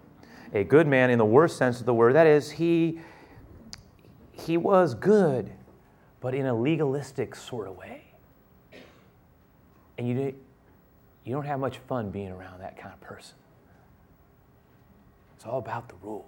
A 0.52 0.64
good 0.64 0.86
man 0.86 1.10
in 1.10 1.18
the 1.18 1.24
worst 1.24 1.56
sense 1.56 1.80
of 1.80 1.86
the 1.86 1.94
word. 1.94 2.14
That 2.14 2.26
is, 2.26 2.50
he, 2.50 3.00
he 4.32 4.56
was 4.56 4.94
good, 4.94 5.50
but 6.20 6.34
in 6.34 6.46
a 6.46 6.54
legalistic 6.54 7.34
sort 7.34 7.68
of 7.68 7.76
way. 7.76 8.02
And 9.96 10.08
you, 10.08 10.34
you 11.24 11.32
don't 11.32 11.46
have 11.46 11.60
much 11.60 11.78
fun 11.88 12.10
being 12.10 12.30
around 12.30 12.60
that 12.60 12.76
kind 12.76 12.92
of 12.92 13.00
person. 13.00 13.36
It's 15.36 15.46
all 15.46 15.58
about 15.58 15.88
the 15.88 15.94
rules. 16.02 16.24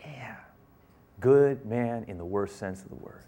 Yeah. 0.00 0.36
Good 1.20 1.64
man 1.66 2.04
in 2.08 2.18
the 2.18 2.24
worst 2.24 2.56
sense 2.56 2.82
of 2.82 2.88
the 2.88 2.96
word. 2.96 3.24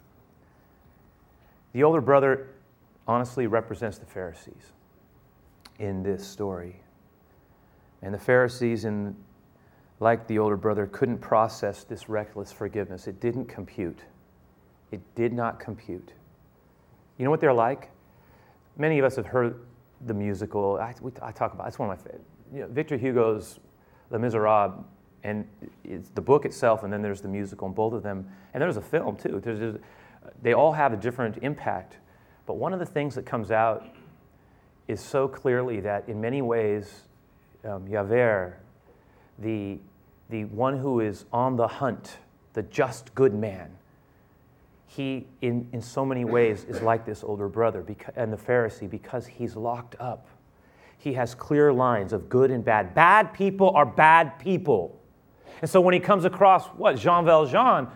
The 1.73 1.83
older 1.83 2.01
brother 2.01 2.49
honestly 3.07 3.47
represents 3.47 3.99
the 3.99 4.07
Pharisees 4.07 4.73
in 5.79 6.03
this 6.03 6.27
story. 6.27 6.77
And 8.03 8.13
the 8.13 8.19
Pharisees, 8.19 8.85
in, 8.85 9.17
like 10.01 10.27
the 10.27 10.39
older 10.39 10.57
brother, 10.57 10.87
couldn't 10.87 11.19
process 11.19 11.85
this 11.85 12.09
reckless 12.09 12.53
forgiveness. 12.53 13.07
It 13.07 13.21
didn't 13.21 13.47
compute. 13.47 14.01
It 14.91 15.01
did 15.15 15.33
not 15.33 15.61
compute. 15.61 16.13
You 17.19 17.25
know 17.25 17.31
what 17.31 17.41
they're 17.41 17.53
like? 17.53 17.91
Many 18.77 18.99
of 18.99 19.05
us 19.05 19.17
have 19.17 19.27
heard 19.27 19.61
the 20.07 20.15
musical. 20.15 20.77
I, 20.77 20.95
we, 21.01 21.13
I 21.23 21.33
talk 21.33 21.53
about 21.53 21.69
it's 21.69 21.79
one 21.79 21.91
of 21.91 21.97
my 21.97 22.03
favorite. 22.03 22.25
You 22.53 22.61
know, 22.61 22.67
Victor 22.69 22.97
Hugo's 22.97 23.61
Les 24.11 24.19
Miserables, 24.19 24.85
and 25.25 25.47
it's 25.85 26.09
the 26.11 26.21
book 26.21 26.45
itself, 26.45 26.83
and 26.83 26.93
then 26.93 27.03
there's 27.03 27.21
the 27.21 27.29
musical, 27.29 27.67
and 27.67 27.75
both 27.75 27.93
of 27.93 28.03
them, 28.03 28.29
and 28.55 28.63
there's 28.63 28.77
a 28.77 28.83
film 28.83 29.17
too. 29.17 29.41
There's, 29.43 29.59
there's, 29.59 29.77
they 30.43 30.53
all 30.53 30.73
have 30.73 30.93
a 30.93 30.97
different 30.97 31.39
impact. 31.43 31.99
But 32.47 32.55
one 32.55 32.73
of 32.73 32.79
the 32.81 32.87
things 32.87 33.15
that 33.15 33.25
comes 33.25 33.51
out 33.51 33.87
is 34.89 35.01
so 35.01 35.29
clearly 35.29 35.81
that 35.81 36.09
in 36.09 36.21
many 36.21 36.43
ways, 36.43 37.03
um, 37.65 37.89
the, 39.39 39.79
the 40.29 40.45
one 40.47 40.79
who 40.79 41.01
is 41.01 41.25
on 41.33 41.57
the 41.57 41.69
hunt, 41.69 42.19
the 42.55 42.63
just 42.63 43.15
good 43.15 43.35
man, 43.35 43.71
he, 44.87 45.27
in, 45.41 45.69
in 45.73 45.81
so 45.81 46.05
many 46.05 46.25
ways, 46.25 46.65
is 46.65 46.83
like 46.83 47.07
this 47.07 47.25
older 47.25 47.49
brother 47.49 47.81
because, 47.81 48.13
and 48.17 48.33
the 48.33 48.37
Pharisee 48.37 48.91
because 48.91 49.27
he's 49.27 49.57
locked 49.57 49.97
up. 49.99 50.27
He 50.99 51.15
has 51.15 51.35
clear 51.35 51.73
lines 51.73 52.13
of 52.13 52.29
good 52.29 52.51
and 52.51 52.65
bad. 52.65 52.95
Bad 52.95 53.33
people 53.33 53.71
are 53.71 53.87
bad 53.87 54.39
people. 54.39 55.01
And 55.61 55.71
so 55.71 55.81
when 55.81 55.95
he 55.95 56.01
comes 56.01 56.25
across 56.25 56.67
what? 56.69 56.97
Jean 56.99 57.25
Valjean, 57.25 57.89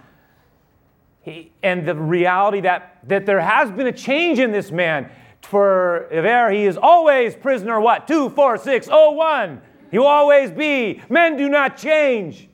he, 1.23 1.53
and 1.62 1.87
the 1.87 1.95
reality 1.95 2.61
that, 2.61 3.01
that 3.09 3.27
there 3.27 3.40
has 3.40 3.71
been 3.71 3.87
a 3.87 3.92
change 3.92 4.38
in 4.38 4.53
this 4.53 4.71
man. 4.71 5.11
For 5.42 6.09
Javert, 6.11 6.53
he 6.53 6.64
is 6.64 6.77
always 6.77 7.35
prisoner 7.35 7.81
what? 7.81 8.07
24601. 8.07 9.61
He 9.90 9.99
will 9.99 10.07
always 10.07 10.51
be. 10.51 11.01
Men 11.09 11.37
do 11.37 11.49
not 11.49 11.77
change. 11.77 12.49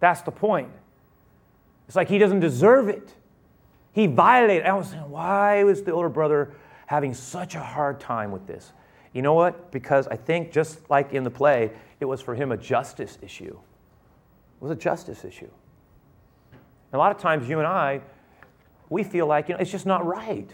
That's 0.00 0.22
the 0.22 0.30
point. 0.30 0.70
It's 1.86 1.96
like 1.96 2.08
he 2.08 2.18
doesn't 2.18 2.40
deserve 2.40 2.88
it. 2.88 3.14
He 3.92 4.06
violated. 4.06 4.66
I 4.66 4.74
was 4.74 4.88
saying, 4.88 5.08
why 5.08 5.64
was 5.64 5.82
the 5.82 5.92
older 5.92 6.08
brother 6.08 6.52
having 6.86 7.14
such 7.14 7.54
a 7.54 7.60
hard 7.60 8.00
time 8.00 8.30
with 8.30 8.46
this? 8.46 8.72
You 9.12 9.22
know 9.22 9.34
what? 9.34 9.70
Because 9.70 10.06
I 10.08 10.16
think 10.16 10.52
just 10.52 10.90
like 10.90 11.14
in 11.14 11.22
the 11.22 11.30
play, 11.30 11.72
it 12.00 12.04
was 12.04 12.20
for 12.20 12.34
him 12.34 12.52
a 12.52 12.56
justice 12.56 13.18
issue. 13.22 13.58
It 14.60 14.62
was 14.62 14.70
a 14.70 14.76
justice 14.76 15.24
issue. 15.24 15.50
A 16.92 16.98
lot 16.98 17.10
of 17.10 17.18
times, 17.18 17.48
you 17.48 17.58
and 17.58 17.66
I, 17.66 18.00
we 18.88 19.02
feel 19.02 19.26
like 19.26 19.48
you 19.48 19.54
know, 19.54 19.60
it's 19.60 19.70
just 19.70 19.86
not 19.86 20.06
right. 20.06 20.50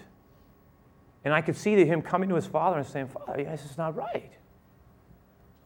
And 1.25 1.33
I 1.33 1.41
could 1.41 1.57
see 1.57 1.77
him 1.85 2.03
coming 2.03 2.29
to 2.31 2.35
his 2.35 2.47
father 2.47 2.79
and 2.79 2.87
saying, 2.87 3.09
Father, 3.09 3.45
this 3.45 3.65
is 3.65 3.79
not 3.79 3.95
right. 3.95 4.33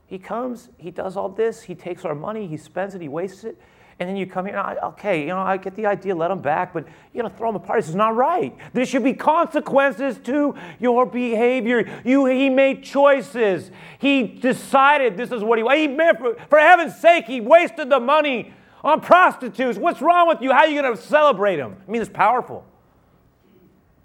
He 0.06 0.18
comes, 0.18 0.68
he 0.76 0.90
does 0.90 1.16
all 1.16 1.28
this, 1.28 1.62
he 1.62 1.74
takes 1.74 2.04
our 2.04 2.14
money, 2.14 2.46
he 2.46 2.56
spends 2.56 2.94
it, 2.94 3.00
he 3.00 3.08
wastes 3.08 3.44
it. 3.44 3.58
And 3.98 4.09
then 4.11 4.16
you 4.16 4.26
come 4.26 4.44
here, 4.44 4.59
okay, 4.82 5.22
you 5.22 5.28
know, 5.28 5.38
I 5.38 5.56
get 5.56 5.74
the 5.74 5.87
idea, 5.87 6.14
let 6.14 6.30
him 6.30 6.40
back, 6.40 6.74
but 6.74 6.85
going 7.14 7.30
to 7.30 7.35
throw 7.35 7.48
him 7.48 7.56
apart. 7.56 7.80
This 7.80 7.88
is 7.88 7.94
not 7.94 8.14
right. 8.14 8.54
There 8.74 8.85
should 8.85 9.02
be 9.02 9.14
consequences 9.14 10.18
to 10.24 10.54
your 10.78 11.06
behavior. 11.06 11.88
You, 12.04 12.26
he 12.26 12.50
made 12.50 12.82
choices. 12.82 13.70
He 13.98 14.22
decided 14.22 15.16
this 15.16 15.32
is 15.32 15.42
what 15.42 15.59
he, 15.59 15.80
he 15.80 15.88
meant. 15.88 16.18
For, 16.18 16.37
for 16.50 16.59
heaven's 16.59 16.96
sake, 16.96 17.24
he 17.24 17.40
wasted 17.40 17.88
the 17.88 17.98
money 17.98 18.52
on 18.85 19.00
prostitutes. 19.00 19.78
What's 19.78 20.02
wrong 20.02 20.28
with 20.28 20.42
you? 20.42 20.52
How 20.52 20.61
are 20.61 20.68
you 20.68 20.82
going 20.82 20.94
to 20.94 21.02
celebrate 21.02 21.59
him? 21.59 21.76
I 21.88 21.90
mean, 21.90 22.02
it's 22.02 22.11
powerful. 22.11 22.66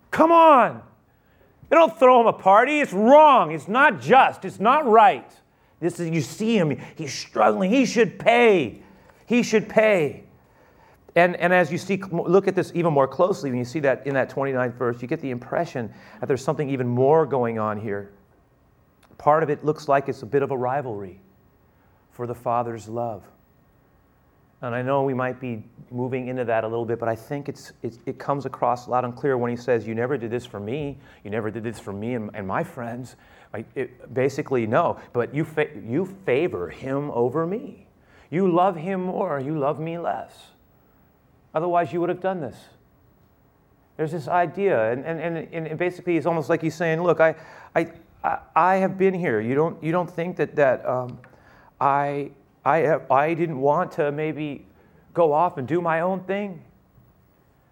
Come 0.09 0.31
on. 0.31 0.83
They 1.69 1.75
don't 1.75 1.97
throw 1.99 2.21
him 2.21 2.27
a 2.27 2.33
party. 2.33 2.79
It's 2.79 2.93
wrong. 2.93 3.51
It's 3.51 3.67
not 3.67 3.99
just. 3.99 4.45
It's 4.45 4.59
not 4.59 4.85
right. 4.87 5.29
This 5.81 5.99
is, 5.99 6.09
you 6.09 6.21
see 6.21 6.57
him. 6.57 6.77
He's 6.95 7.13
struggling. 7.13 7.71
He 7.71 7.85
should 7.85 8.19
pay. 8.19 8.83
He 9.31 9.43
should 9.43 9.69
pay. 9.69 10.23
And, 11.15 11.37
and 11.37 11.53
as 11.53 11.71
you 11.71 11.77
see, 11.77 11.95
look 12.11 12.49
at 12.49 12.55
this 12.55 12.73
even 12.75 12.91
more 12.91 13.07
closely, 13.07 13.49
when 13.49 13.59
you 13.59 13.63
see 13.63 13.79
that 13.79 14.05
in 14.05 14.13
that 14.15 14.29
29th 14.29 14.73
verse, 14.73 15.01
you 15.01 15.07
get 15.07 15.21
the 15.21 15.29
impression 15.29 15.89
that 16.19 16.25
there's 16.25 16.43
something 16.43 16.69
even 16.69 16.85
more 16.85 17.25
going 17.25 17.57
on 17.57 17.79
here. 17.79 18.11
Part 19.17 19.41
of 19.41 19.49
it 19.49 19.63
looks 19.63 19.87
like 19.87 20.09
it's 20.09 20.21
a 20.21 20.25
bit 20.25 20.41
of 20.41 20.51
a 20.51 20.57
rivalry 20.57 21.21
for 22.11 22.27
the 22.27 22.35
Father's 22.35 22.89
love. 22.89 23.23
And 24.61 24.75
I 24.75 24.81
know 24.81 25.03
we 25.03 25.13
might 25.13 25.39
be 25.39 25.63
moving 25.91 26.27
into 26.27 26.43
that 26.43 26.65
a 26.65 26.67
little 26.67 26.83
bit, 26.83 26.99
but 26.99 27.07
I 27.07 27.15
think 27.15 27.47
it's, 27.47 27.71
it, 27.83 27.99
it 28.05 28.19
comes 28.19 28.45
across 28.45 28.89
loud 28.89 29.05
and 29.05 29.15
clear 29.15 29.37
when 29.37 29.49
he 29.49 29.55
says, 29.55 29.87
You 29.87 29.95
never 29.95 30.17
did 30.17 30.29
this 30.29 30.45
for 30.45 30.59
me. 30.59 30.97
You 31.23 31.29
never 31.31 31.49
did 31.49 31.63
this 31.63 31.79
for 31.79 31.93
me 31.93 32.15
and, 32.15 32.31
and 32.33 32.45
my 32.45 32.65
friends. 32.65 33.15
Like, 33.53 33.65
it, 33.75 34.13
basically, 34.13 34.67
no, 34.67 34.99
but 35.13 35.33
you, 35.33 35.45
fa- 35.45 35.69
you 35.81 36.05
favor 36.25 36.67
him 36.67 37.11
over 37.11 37.47
me. 37.47 37.87
You 38.31 38.51
love 38.51 38.75
him 38.77 39.03
more, 39.03 39.39
you 39.39 39.59
love 39.59 39.79
me 39.79 39.99
less. 39.99 40.33
Otherwise, 41.53 41.93
you 41.93 41.99
would 41.99 42.09
have 42.09 42.21
done 42.21 42.41
this. 42.41 42.57
There's 43.97 44.13
this 44.13 44.27
idea, 44.27 44.91
and, 44.91 45.05
and, 45.05 45.19
and, 45.19 45.67
and 45.67 45.77
basically, 45.77 46.17
it's 46.17 46.25
almost 46.25 46.49
like 46.49 46.61
he's 46.63 46.73
saying, 46.73 47.03
Look, 47.03 47.19
I, 47.19 47.35
I, 47.75 47.91
I 48.55 48.75
have 48.77 48.97
been 48.97 49.13
here. 49.13 49.39
You 49.39 49.53
don't, 49.53 49.83
you 49.83 49.91
don't 49.91 50.09
think 50.09 50.37
that, 50.37 50.55
that 50.55 50.83
um, 50.87 51.19
I 51.79 52.31
I, 52.63 52.99
I 53.09 53.33
didn't 53.33 53.59
want 53.59 53.93
to 53.93 54.11
maybe 54.11 54.65
go 55.13 55.33
off 55.33 55.57
and 55.57 55.67
do 55.67 55.81
my 55.81 56.01
own 56.01 56.21
thing. 56.21 56.61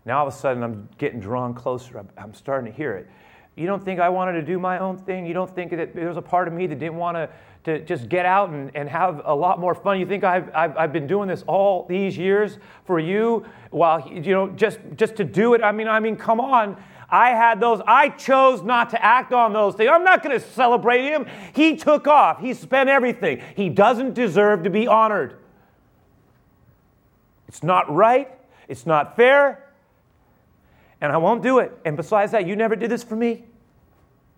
Now 0.06 0.19
all 0.19 0.28
of 0.28 0.34
a 0.34 0.38
sudden 0.38 0.63
I'm 0.63 0.89
getting 0.98 1.19
drawn 1.19 1.54
closer. 1.54 2.00
I'm, 2.00 2.10
I'm 2.17 2.34
starting 2.34 2.72
to 2.72 2.76
hear 2.76 2.93
it. 2.93 3.08
You 3.56 3.67
don't 3.67 3.84
think 3.84 4.00
I 4.00 4.10
wanted 4.10 4.34
to 4.34 4.41
do 4.41 4.58
my 4.58 4.80
own 4.80 4.98
thing? 4.98 5.26
You 5.26 5.34
don't 5.34 5.54
think 5.54 5.72
that 5.72 5.93
there 5.93 6.08
was 6.08 6.17
a 6.17 6.22
part 6.22 6.48
of 6.48 6.54
me 6.54 6.65
that 6.67 6.80
didn't 6.80 6.95
want 6.98 7.17
to, 7.17 7.30
to 7.69 7.86
just 7.86 8.10
get 8.10 8.25
out 8.25 8.49
and, 8.49 8.71
and 8.75 8.89
have 8.89 9.21
a 9.25 9.34
lot 9.34 9.60
more 9.60 9.73
fun? 9.75 9.99
You 9.99 10.05
think 10.05 10.23
I've, 10.23 10.49
I've, 10.53 10.77
I've 10.77 10.93
been 10.93 11.08
doing 11.08 11.27
this 11.27 11.43
all 11.47 11.86
these 11.88 12.17
years 12.17 12.58
for 12.86 12.99
you? 12.99 13.45
While, 13.71 14.08
you 14.08 14.32
know, 14.34 14.49
just, 14.49 14.79
just 14.95 15.15
to 15.17 15.23
do 15.23 15.53
it? 15.53 15.63
I 15.63 15.71
mean, 15.71 15.88
I 15.88 15.99
mean, 15.99 16.15
come 16.15 16.39
on. 16.39 16.82
I 17.12 17.29
had 17.29 17.60
those. 17.60 17.82
I 17.88 18.10
chose 18.10 18.62
not 18.62 18.91
to 18.91 19.03
act 19.03 19.34
on 19.34 19.51
those 19.51 19.75
things. 19.75 19.89
I'm 19.91 20.03
not 20.03 20.21
going 20.21 20.39
to 20.39 20.45
celebrate 20.45 21.03
him. 21.03 21.25
He 21.53 21.75
took 21.75 22.08
off, 22.08 22.39
he 22.39 22.53
spent 22.53 22.89
everything. 22.89 23.41
He 23.55 23.69
doesn't 23.69 24.13
deserve 24.13 24.63
to 24.63 24.69
be 24.69 24.88
honored. 24.88 25.38
It's 27.47 27.63
not 27.63 27.91
right, 27.91 28.32
it's 28.67 28.86
not 28.86 29.15
fair, 29.15 29.73
and 31.01 31.12
I 31.12 31.17
won't 31.17 31.41
do 31.41 31.58
it. 31.58 31.75
And 31.84 31.97
besides 31.97 32.32
that, 32.34 32.45
you 32.45 32.55
never 32.55 32.75
did 32.75 32.91
this 32.91 33.03
for 33.03 33.15
me. 33.15 33.43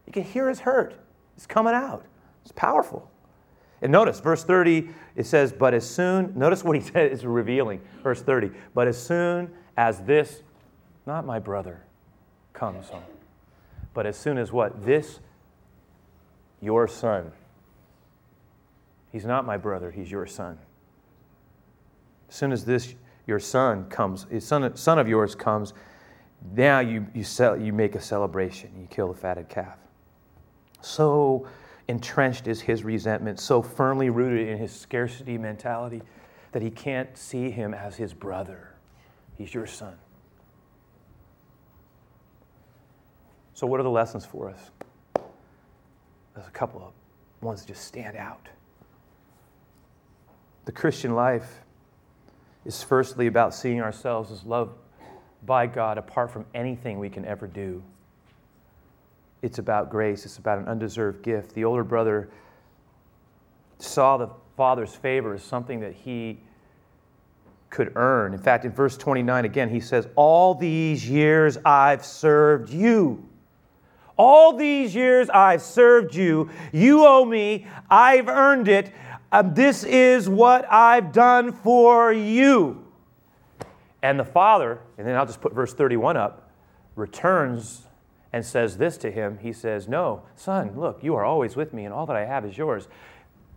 You 0.07 0.13
can 0.13 0.23
hear 0.23 0.47
his 0.47 0.61
hurt. 0.61 0.95
It's 1.35 1.45
coming 1.45 1.73
out. 1.73 2.05
It's 2.43 2.53
powerful. 2.53 3.10
And 3.81 3.91
notice, 3.91 4.19
verse 4.19 4.43
30, 4.43 4.89
it 5.15 5.25
says, 5.25 5.51
But 5.51 5.73
as 5.73 5.89
soon, 5.89 6.37
notice 6.37 6.63
what 6.63 6.75
he 6.75 6.81
said 6.91 7.11
is 7.11 7.25
revealing. 7.25 7.81
Verse 8.03 8.21
30, 8.21 8.51
But 8.73 8.87
as 8.87 9.01
soon 9.01 9.51
as 9.77 10.01
this, 10.01 10.43
not 11.05 11.25
my 11.25 11.39
brother, 11.39 11.81
comes 12.53 12.89
home. 12.89 13.03
But 13.93 14.05
as 14.05 14.17
soon 14.17 14.37
as 14.37 14.51
what? 14.51 14.85
This, 14.85 15.19
your 16.61 16.87
son. 16.87 17.31
He's 19.11 19.25
not 19.25 19.45
my 19.45 19.57
brother, 19.57 19.91
he's 19.91 20.09
your 20.09 20.27
son. 20.27 20.57
As 22.29 22.35
soon 22.35 22.51
as 22.51 22.63
this, 22.63 22.95
your 23.27 23.39
son 23.39 23.89
comes, 23.89 24.25
his 24.29 24.45
son, 24.45 24.75
son 24.77 24.99
of 24.99 25.07
yours 25.07 25.35
comes, 25.35 25.73
now 26.55 26.79
you, 26.79 27.05
you, 27.13 27.23
sell, 27.23 27.59
you 27.59 27.73
make 27.73 27.95
a 27.95 28.01
celebration. 28.01 28.71
You 28.79 28.87
kill 28.87 29.09
the 29.11 29.19
fatted 29.19 29.49
calf. 29.49 29.77
So 30.81 31.47
entrenched 31.87 32.47
is 32.47 32.61
his 32.61 32.83
resentment, 32.83 33.39
so 33.39 33.61
firmly 33.61 34.09
rooted 34.09 34.47
in 34.47 34.57
his 34.57 34.71
scarcity 34.71 35.37
mentality 35.37 36.01
that 36.51 36.61
he 36.61 36.69
can't 36.69 37.17
see 37.17 37.49
him 37.49 37.73
as 37.73 37.95
his 37.95 38.13
brother. 38.13 38.75
He's 39.37 39.53
your 39.53 39.67
son. 39.67 39.95
So, 43.53 43.67
what 43.67 43.79
are 43.79 43.83
the 43.83 43.89
lessons 43.89 44.25
for 44.25 44.49
us? 44.49 44.71
There's 46.33 46.47
a 46.47 46.51
couple 46.51 46.81
of 46.81 46.93
ones 47.43 47.61
that 47.61 47.67
just 47.67 47.85
stand 47.85 48.17
out. 48.17 48.47
The 50.65 50.71
Christian 50.71 51.15
life 51.15 51.61
is 52.65 52.83
firstly 52.83 53.27
about 53.27 53.53
seeing 53.53 53.81
ourselves 53.81 54.31
as 54.31 54.43
loved 54.43 54.75
by 55.45 55.67
God 55.67 55.97
apart 55.97 56.31
from 56.31 56.45
anything 56.53 56.99
we 56.99 57.09
can 57.09 57.25
ever 57.25 57.47
do. 57.47 57.83
It's 59.41 59.57
about 59.57 59.89
grace, 59.89 60.25
it's 60.25 60.37
about 60.37 60.59
an 60.59 60.67
undeserved 60.67 61.23
gift. 61.23 61.53
The 61.53 61.65
older 61.65 61.83
brother 61.83 62.29
saw 63.79 64.17
the 64.17 64.29
father's 64.55 64.93
favor 64.93 65.33
as 65.33 65.43
something 65.43 65.79
that 65.79 65.93
he 65.93 66.39
could 67.71 67.93
earn. 67.95 68.33
In 68.33 68.39
fact, 68.39 68.65
in 68.65 68.71
verse 68.71 68.97
29, 68.97 69.45
again, 69.45 69.69
he 69.69 69.79
says, 69.79 70.07
All 70.15 70.53
these 70.53 71.09
years 71.09 71.57
I've 71.65 72.05
served 72.05 72.69
you. 72.69 73.27
All 74.17 74.55
these 74.55 74.93
years 74.93 75.29
I've 75.29 75.63
served 75.63 76.13
you. 76.13 76.49
You 76.71 77.07
owe 77.07 77.25
me. 77.25 77.65
I've 77.89 78.27
earned 78.27 78.67
it. 78.67 78.91
Um, 79.31 79.53
this 79.55 79.83
is 79.83 80.29
what 80.29 80.71
I've 80.71 81.11
done 81.11 81.53
for 81.53 82.11
you. 82.11 82.85
And 84.03 84.19
the 84.19 84.25
father, 84.25 84.79
and 84.97 85.07
then 85.07 85.15
I'll 85.15 85.25
just 85.25 85.41
put 85.41 85.53
verse 85.53 85.73
31 85.73 86.17
up, 86.17 86.51
returns 86.95 87.87
and 88.33 88.45
says 88.45 88.77
this 88.77 88.97
to 88.97 89.11
him. 89.11 89.39
He 89.41 89.53
says, 89.53 89.87
No, 89.87 90.23
son, 90.35 90.73
look, 90.75 91.03
you 91.03 91.15
are 91.15 91.25
always 91.25 91.55
with 91.55 91.73
me, 91.73 91.85
and 91.85 91.93
all 91.93 92.05
that 92.05 92.15
I 92.15 92.25
have 92.25 92.45
is 92.45 92.57
yours. 92.57 92.87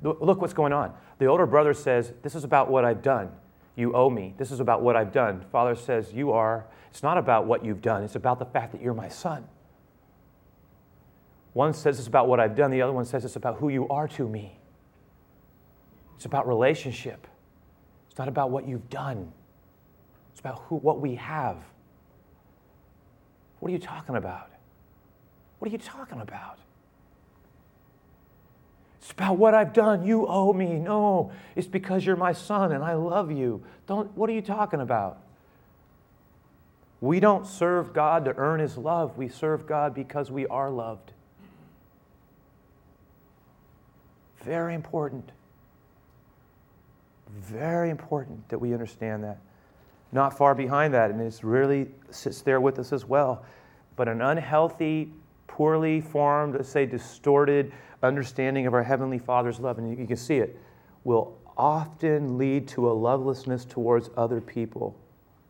Look 0.03 0.41
what's 0.41 0.53
going 0.53 0.73
on. 0.73 0.93
The 1.19 1.27
older 1.27 1.47
brother 1.47 1.75
says, 1.75 2.13
This 2.23 2.35
is 2.35 2.45
about 2.45 2.71
what 2.71 2.85
I've 2.85 3.03
done. 3.03 3.31
You 3.77 3.95
owe 3.95 4.11
me. 4.11 4.35
This 4.37 4.51
is 4.51 4.61
about 4.61 4.83
what 4.83 4.97
I've 4.97 5.13
done. 5.13 5.45
Father 5.51 5.75
says, 5.75 6.13
You 6.13 6.33
are. 6.33 6.67
It's 6.91 7.03
not 7.03 7.19
about 7.19 7.47
what 7.47 7.65
you've 7.65 7.83
done, 7.83 8.05
it's 8.05 8.15
about 8.15 8.39
the 8.39 8.45
fact 8.45 8.73
that 8.73 8.81
you're 8.81 8.95
my 8.95 9.09
son. 9.09 9.47
One 11.53 11.73
says 11.73 11.99
it's 11.99 12.09
about 12.09 12.29
what 12.29 12.41
I've 12.41 12.57
done, 12.57 12.71
the 12.71 12.83
other 12.83 12.93
one 12.93 13.05
says 13.05 13.25
it's 13.25 13.37
about 13.37 13.57
who 13.57 13.69
you 13.69 13.89
are 13.89 14.09
to 14.09 14.29
me. 14.29 14.59
It's 16.17 16.25
about 16.25 16.47
relationship. 16.49 17.27
It's 18.09 18.19
not 18.19 18.29
about 18.29 18.51
what 18.51 18.67
you've 18.69 18.89
done. 18.91 19.33
It's 20.33 20.41
about 20.41 20.63
who, 20.69 20.77
what 20.77 21.01
we 21.01 21.15
have. 21.17 21.59
What 23.59 23.71
are 23.71 23.73
you 23.73 23.79
talking 23.79 24.17
about? 24.17 24.51
What 25.65 25.71
are 25.71 25.73
you 25.73 25.79
talking 25.79 26.21
about? 26.21 26.59
It's 29.01 29.13
about 29.13 29.39
what 29.39 29.55
I've 29.55 29.73
done. 29.73 30.05
You 30.05 30.27
owe 30.27 30.53
me. 30.53 30.75
No, 30.75 31.33
it's 31.57 31.67
because 31.67 32.05
you're 32.05 32.17
my 32.17 32.35
son 32.35 32.71
and 32.71 32.85
I 32.85 32.93
love 32.93 33.33
you. 33.33 33.63
Don't, 33.87 34.15
what 34.15 34.29
are 34.29 34.35
you 34.35 34.43
talking 34.43 34.83
about? 34.83 35.21
We 37.01 37.19
don't 37.19 37.47
serve 37.47 37.95
God 37.95 38.27
to 38.27 38.37
earn 38.37 38.61
his 38.61 38.77
love. 38.77 39.17
We 39.17 39.31
serve 39.31 39.67
God 39.67 39.95
because 39.95 40.31
we 40.31 40.47
are 40.49 40.69
loved. 40.69 41.13
Very 44.43 44.75
important. 44.75 45.33
Very 47.39 47.89
important 47.89 48.51
that 48.51 48.59
we 48.59 48.75
understand 48.75 49.25
that. 49.25 49.39
Not 50.13 50.37
far 50.37 50.55
behind 50.55 50.93
that, 50.93 51.11
and 51.11 51.23
it 51.23 51.41
really 51.43 51.87
sits 52.11 52.43
there 52.43 52.61
with 52.61 52.79
us 52.79 52.93
as 52.93 53.07
well. 53.07 53.47
But 53.97 54.09
an 54.09 54.21
unhealthy, 54.21 55.11
poorly 55.47 56.01
formed, 56.01 56.55
let's 56.55 56.69
say 56.69 56.87
distorted 56.87 57.73
understanding 58.03 58.67
of 58.67 58.75
our 58.75 58.83
Heavenly 58.83 59.19
Father's 59.19 59.59
love, 59.61 59.79
and 59.79 59.99
you 59.99 60.07
can 60.07 60.17
see 60.17 60.37
it, 60.37 60.59
will 61.05 61.39
often 61.57 62.39
lead 62.39 62.69
to 62.69 62.91
a 62.91 62.93
lovelessness 62.93 63.65
towards 63.65 64.11
other 64.17 64.41
people 64.41 64.97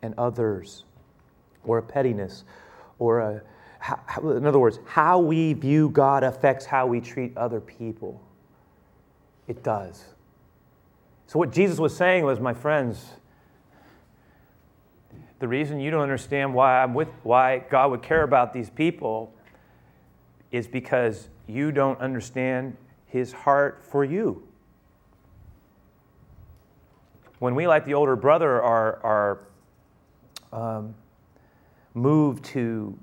and 0.02 0.14
others, 0.18 0.84
or 1.64 1.78
a 1.78 1.82
pettiness, 1.82 2.44
or 2.98 3.20
a, 3.20 3.42
in 4.22 4.46
other 4.46 4.58
words, 4.58 4.78
how 4.86 5.18
we 5.18 5.52
view 5.52 5.88
God 5.88 6.22
affects 6.22 6.64
how 6.64 6.86
we 6.86 7.00
treat 7.00 7.36
other 7.36 7.60
people. 7.60 8.20
It 9.46 9.62
does. 9.62 10.04
So, 11.26 11.38
what 11.38 11.52
Jesus 11.52 11.78
was 11.78 11.96
saying 11.96 12.24
was, 12.24 12.40
my 12.40 12.54
friends, 12.54 13.06
the 15.38 15.48
reason 15.48 15.80
you 15.80 15.90
don't 15.90 16.02
understand 16.02 16.54
why 16.54 16.82
I'm 16.82 16.94
with 16.94 17.08
why 17.22 17.58
God 17.58 17.90
would 17.90 18.02
care 18.02 18.22
about 18.22 18.52
these 18.52 18.70
people 18.70 19.34
is 20.54 20.68
because 20.68 21.28
you 21.48 21.72
don't 21.72 22.00
understand 22.00 22.76
his 23.06 23.32
heart 23.32 23.82
for 23.84 24.04
you. 24.04 24.46
When 27.40 27.56
we, 27.56 27.66
like 27.66 27.84
the 27.84 27.94
older 27.94 28.14
brother, 28.14 28.62
are, 28.62 29.00
are 29.02 29.40
um, 30.52 30.94
moved 31.92 32.44
to, 32.46 32.96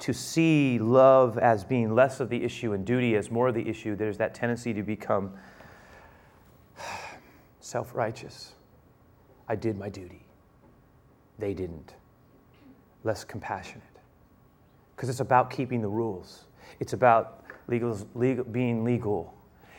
to 0.00 0.12
see 0.12 0.78
love 0.78 1.38
as 1.38 1.64
being 1.64 1.94
less 1.94 2.20
of 2.20 2.28
the 2.28 2.44
issue 2.44 2.74
and 2.74 2.84
duty 2.84 3.16
as 3.16 3.30
more 3.30 3.48
of 3.48 3.54
the 3.54 3.66
issue, 3.66 3.96
there's 3.96 4.18
that 4.18 4.34
tendency 4.34 4.74
to 4.74 4.82
become 4.82 5.32
self 7.60 7.94
righteous. 7.94 8.52
I 9.48 9.56
did 9.56 9.78
my 9.78 9.88
duty. 9.88 10.26
They 11.38 11.54
didn't. 11.54 11.94
Less 13.02 13.24
compassionate. 13.24 13.82
Because 14.94 15.08
it's 15.08 15.20
about 15.20 15.50
keeping 15.50 15.80
the 15.80 15.88
rules, 15.88 16.45
it's 16.80 16.92
about 16.92 17.44
legal, 17.68 17.98
legal, 18.14 18.44
being 18.44 18.84
legal. 18.84 19.34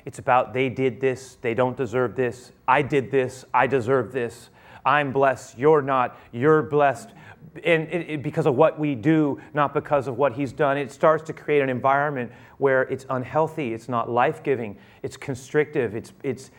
It's 0.06 0.20
about 0.20 0.54
they 0.54 0.70
did 0.70 1.02
this, 1.02 1.38
they 1.42 1.54
don't 1.54 1.76
deserve 1.76 2.16
this. 2.16 2.52
I 2.68 2.82
did 2.82 3.12
this, 3.12 3.46
I 3.54 3.68
deserve 3.68 4.12
this. 4.14 4.50
I'm 4.86 5.12
blessed, 5.12 5.58
you're 5.58 5.82
not, 5.82 6.18
you're 6.32 6.64
blessed. 6.64 7.10
And 7.64 7.90
it, 7.90 8.10
it, 8.10 8.24
because 8.24 8.46
of 8.46 8.56
what 8.56 8.80
we 8.80 8.96
do, 8.96 9.42
not 9.54 9.74
because 9.74 10.08
of 10.08 10.18
what 10.18 10.34
he's 10.34 10.54
done, 10.54 10.78
it 10.78 10.92
starts 10.92 11.24
to 11.24 11.34
create 11.34 11.62
an 11.62 11.70
environment 11.70 12.32
where 12.58 12.84
it's 12.84 13.06
unhealthy, 13.10 13.74
it's 13.74 13.90
not 13.90 14.10
life 14.10 14.44
giving, 14.44 14.78
it's 15.04 15.18
constrictive, 15.18 15.94
it's, 15.94 16.14
it's, 16.24 16.52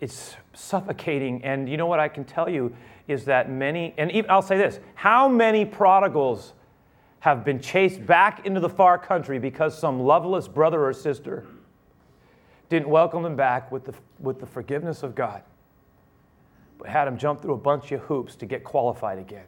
it's 0.00 0.36
suffocating. 0.54 1.44
And 1.44 1.68
you 1.68 1.76
know 1.76 1.86
what 1.86 2.00
I 2.00 2.08
can 2.08 2.24
tell 2.24 2.48
you 2.48 2.74
is 3.06 3.26
that 3.26 3.50
many, 3.50 3.92
and 3.98 4.10
even, 4.12 4.30
I'll 4.30 4.42
say 4.42 4.56
this 4.56 4.80
how 4.94 5.28
many 5.28 5.64
prodigals 5.64 6.54
have 7.24 7.42
been 7.42 7.58
chased 7.58 8.04
back 8.04 8.44
into 8.44 8.60
the 8.60 8.68
far 8.68 8.98
country 8.98 9.38
because 9.38 9.78
some 9.78 9.98
loveless 9.98 10.46
brother 10.46 10.84
or 10.84 10.92
sister 10.92 11.46
didn't 12.68 12.86
welcome 12.86 13.22
them 13.22 13.34
back 13.34 13.72
with 13.72 13.82
the, 13.86 13.94
with 14.18 14.38
the 14.40 14.44
forgiveness 14.44 15.02
of 15.02 15.14
God, 15.14 15.42
but 16.76 16.86
had 16.86 17.06
them 17.06 17.16
jump 17.16 17.40
through 17.40 17.54
a 17.54 17.56
bunch 17.56 17.92
of 17.92 18.00
hoops 18.02 18.36
to 18.36 18.44
get 18.44 18.62
qualified 18.62 19.18
again? 19.18 19.46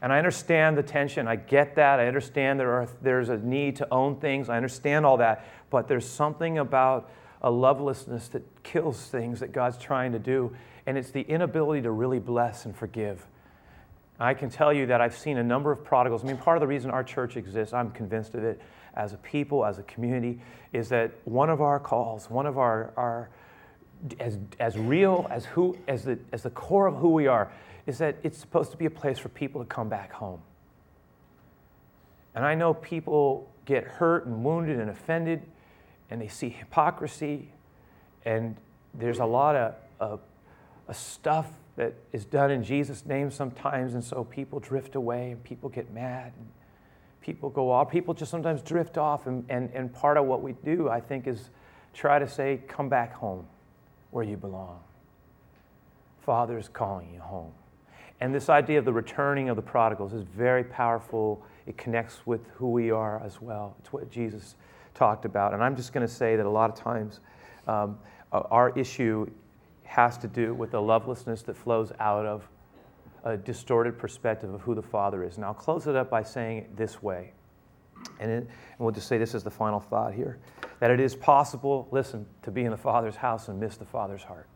And 0.00 0.10
I 0.10 0.16
understand 0.16 0.78
the 0.78 0.82
tension. 0.82 1.28
I 1.28 1.36
get 1.36 1.74
that. 1.74 2.00
I 2.00 2.06
understand 2.06 2.58
there 2.58 2.72
are, 2.72 2.88
there's 3.02 3.28
a 3.28 3.36
need 3.36 3.76
to 3.76 3.88
own 3.90 4.16
things. 4.16 4.48
I 4.48 4.56
understand 4.56 5.04
all 5.04 5.18
that. 5.18 5.46
But 5.68 5.88
there's 5.88 6.08
something 6.08 6.56
about 6.56 7.10
a 7.42 7.50
lovelessness 7.50 8.28
that 8.28 8.62
kills 8.62 9.08
things 9.08 9.40
that 9.40 9.52
God's 9.52 9.76
trying 9.76 10.12
to 10.12 10.18
do, 10.18 10.56
and 10.86 10.96
it's 10.96 11.10
the 11.10 11.20
inability 11.20 11.82
to 11.82 11.90
really 11.90 12.18
bless 12.18 12.64
and 12.64 12.74
forgive. 12.74 13.26
I 14.26 14.34
can 14.34 14.50
tell 14.50 14.72
you 14.72 14.86
that 14.86 15.00
I've 15.00 15.16
seen 15.16 15.38
a 15.38 15.42
number 15.42 15.72
of 15.72 15.82
prodigals. 15.82 16.24
I 16.24 16.26
mean, 16.26 16.36
part 16.36 16.56
of 16.56 16.60
the 16.60 16.66
reason 16.66 16.90
our 16.90 17.04
church 17.04 17.36
exists, 17.36 17.72
I'm 17.72 17.90
convinced 17.90 18.34
of 18.34 18.44
it, 18.44 18.60
as 18.94 19.12
a 19.12 19.16
people, 19.18 19.64
as 19.64 19.78
a 19.78 19.82
community, 19.84 20.40
is 20.72 20.88
that 20.90 21.12
one 21.24 21.48
of 21.48 21.60
our 21.60 21.78
calls, 21.78 22.28
one 22.28 22.46
of 22.46 22.58
our, 22.58 22.92
our 22.96 23.30
as, 24.18 24.38
as 24.58 24.76
real 24.76 25.26
as, 25.30 25.44
who, 25.44 25.76
as, 25.88 26.04
the, 26.04 26.18
as 26.32 26.42
the 26.42 26.50
core 26.50 26.86
of 26.86 26.96
who 26.96 27.10
we 27.10 27.26
are, 27.26 27.50
is 27.86 27.98
that 27.98 28.16
it's 28.22 28.38
supposed 28.38 28.70
to 28.72 28.76
be 28.76 28.86
a 28.86 28.90
place 28.90 29.18
for 29.18 29.28
people 29.30 29.60
to 29.60 29.66
come 29.66 29.88
back 29.88 30.12
home. 30.12 30.40
And 32.34 32.44
I 32.44 32.54
know 32.54 32.74
people 32.74 33.50
get 33.64 33.84
hurt 33.84 34.26
and 34.26 34.44
wounded 34.44 34.78
and 34.78 34.90
offended 34.90 35.42
and 36.10 36.20
they 36.20 36.28
see 36.28 36.48
hypocrisy, 36.48 37.48
and 38.24 38.56
there's 38.94 39.20
a 39.20 39.24
lot 39.24 39.54
of, 39.54 39.74
of, 40.00 40.20
of 40.88 40.96
stuff 40.96 41.46
that 41.80 41.94
is 42.12 42.26
done 42.26 42.50
in 42.50 42.62
Jesus' 42.62 43.06
name 43.06 43.30
sometimes, 43.30 43.94
and 43.94 44.04
so 44.04 44.22
people 44.22 44.60
drift 44.60 44.96
away 44.96 45.30
and 45.30 45.42
people 45.42 45.70
get 45.70 45.90
mad 45.94 46.30
and 46.36 46.46
people 47.22 47.48
go 47.48 47.70
off. 47.70 47.90
People 47.90 48.12
just 48.12 48.30
sometimes 48.30 48.60
drift 48.60 48.98
off, 48.98 49.26
and, 49.26 49.46
and, 49.48 49.70
and 49.72 49.90
part 49.90 50.18
of 50.18 50.26
what 50.26 50.42
we 50.42 50.52
do, 50.62 50.90
I 50.90 51.00
think, 51.00 51.26
is 51.26 51.48
try 51.94 52.18
to 52.18 52.28
say, 52.28 52.60
Come 52.68 52.90
back 52.90 53.14
home 53.14 53.46
where 54.10 54.22
you 54.22 54.36
belong. 54.36 54.80
Father's 56.20 56.68
calling 56.68 57.14
you 57.14 57.20
home. 57.20 57.52
And 58.20 58.34
this 58.34 58.50
idea 58.50 58.78
of 58.78 58.84
the 58.84 58.92
returning 58.92 59.48
of 59.48 59.56
the 59.56 59.62
prodigals 59.62 60.12
is 60.12 60.24
very 60.24 60.64
powerful. 60.64 61.42
It 61.66 61.78
connects 61.78 62.26
with 62.26 62.46
who 62.56 62.70
we 62.70 62.90
are 62.90 63.22
as 63.24 63.40
well. 63.40 63.74
It's 63.78 63.90
what 63.90 64.10
Jesus 64.10 64.54
talked 64.92 65.24
about. 65.24 65.54
And 65.54 65.64
I'm 65.64 65.76
just 65.76 65.94
going 65.94 66.06
to 66.06 66.12
say 66.12 66.36
that 66.36 66.44
a 66.44 66.50
lot 66.50 66.68
of 66.68 66.76
times 66.76 67.20
um, 67.66 67.98
our 68.32 68.78
issue 68.78 69.30
has 69.90 70.16
to 70.18 70.28
do 70.28 70.54
with 70.54 70.70
the 70.70 70.80
lovelessness 70.80 71.42
that 71.42 71.56
flows 71.56 71.92
out 72.00 72.24
of 72.24 72.48
a 73.24 73.36
distorted 73.36 73.98
perspective 73.98 74.52
of 74.52 74.60
who 74.62 74.74
the 74.74 74.82
Father 74.82 75.24
is. 75.24 75.36
And 75.36 75.44
I'll 75.44 75.52
close 75.52 75.86
it 75.86 75.96
up 75.96 76.08
by 76.08 76.22
saying 76.22 76.58
it 76.58 76.76
this 76.76 77.02
way. 77.02 77.32
And, 78.18 78.30
it, 78.30 78.36
and 78.38 78.48
we'll 78.78 78.92
just 78.92 79.08
say 79.08 79.18
this 79.18 79.34
is 79.34 79.42
the 79.42 79.50
final 79.50 79.80
thought 79.80 80.14
here 80.14 80.38
that 80.78 80.90
it 80.90 81.00
is 81.00 81.14
possible, 81.14 81.86
listen, 81.90 82.24
to 82.42 82.50
be 82.50 82.64
in 82.64 82.70
the 82.70 82.76
Father's 82.76 83.16
house 83.16 83.48
and 83.48 83.60
miss 83.60 83.76
the 83.76 83.84
Father's 83.84 84.22
heart. 84.22 84.48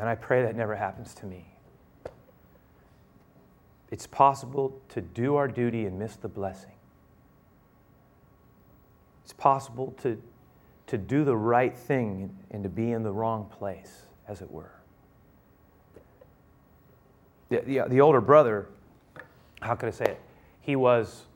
And 0.00 0.08
I 0.08 0.14
pray 0.14 0.42
that 0.44 0.56
never 0.56 0.74
happens 0.74 1.12
to 1.16 1.26
me. 1.26 1.44
It's 3.90 4.06
possible 4.06 4.80
to 4.88 5.02
do 5.02 5.36
our 5.36 5.46
duty 5.46 5.84
and 5.84 5.98
miss 5.98 6.16
the 6.16 6.28
blessing. 6.28 6.72
It's 9.24 9.34
possible 9.34 9.94
to, 10.00 10.20
to 10.90 10.98
do 10.98 11.22
the 11.22 11.36
right 11.36 11.76
thing 11.76 12.36
and 12.50 12.64
to 12.64 12.68
be 12.68 12.90
in 12.90 13.04
the 13.04 13.12
wrong 13.12 13.48
place, 13.48 14.02
as 14.26 14.42
it 14.42 14.50
were. 14.50 14.72
The, 17.48 17.60
the, 17.60 17.82
the 17.88 18.00
older 18.00 18.20
brother, 18.20 18.66
how 19.62 19.76
could 19.76 19.86
I 19.86 19.92
say 19.92 20.04
it? 20.06 20.20
He 20.60 20.74
was 20.74 21.26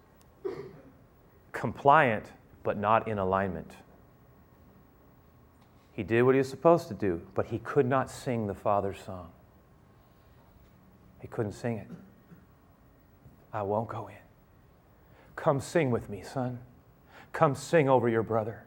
compliant, 1.52 2.32
but 2.64 2.78
not 2.78 3.06
in 3.06 3.18
alignment. 3.18 3.70
He 5.92 6.02
did 6.02 6.22
what 6.22 6.34
he 6.34 6.38
was 6.38 6.48
supposed 6.48 6.88
to 6.88 6.94
do, 6.94 7.22
but 7.36 7.46
he 7.46 7.60
could 7.60 7.86
not 7.86 8.10
sing 8.10 8.48
the 8.48 8.54
Father's 8.54 8.98
song. 8.98 9.30
He 11.20 11.28
couldn't 11.28 11.52
sing 11.52 11.78
it. 11.78 11.86
I 13.52 13.62
won't 13.62 13.88
go 13.88 14.08
in. 14.08 14.16
Come 15.36 15.60
sing 15.60 15.92
with 15.92 16.10
me, 16.10 16.22
son. 16.22 16.58
Come 17.32 17.54
sing 17.54 17.88
over 17.88 18.08
your 18.08 18.24
brother. 18.24 18.64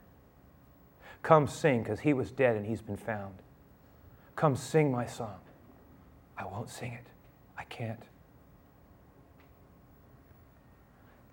Come 1.27 1.45
sing, 1.45 1.83
because 1.83 1.99
he 1.99 2.13
was 2.13 2.31
dead 2.31 2.55
and 2.55 2.65
he's 2.65 2.81
been 2.81 2.95
found. 2.95 3.33
Come 4.37 4.55
sing 4.55 4.89
my 4.89 5.05
song. 5.05 5.35
I 6.37 6.45
won't 6.45 6.69
sing 6.69 6.93
it. 6.93 7.05
I 7.57 7.65
can't. 7.65 8.01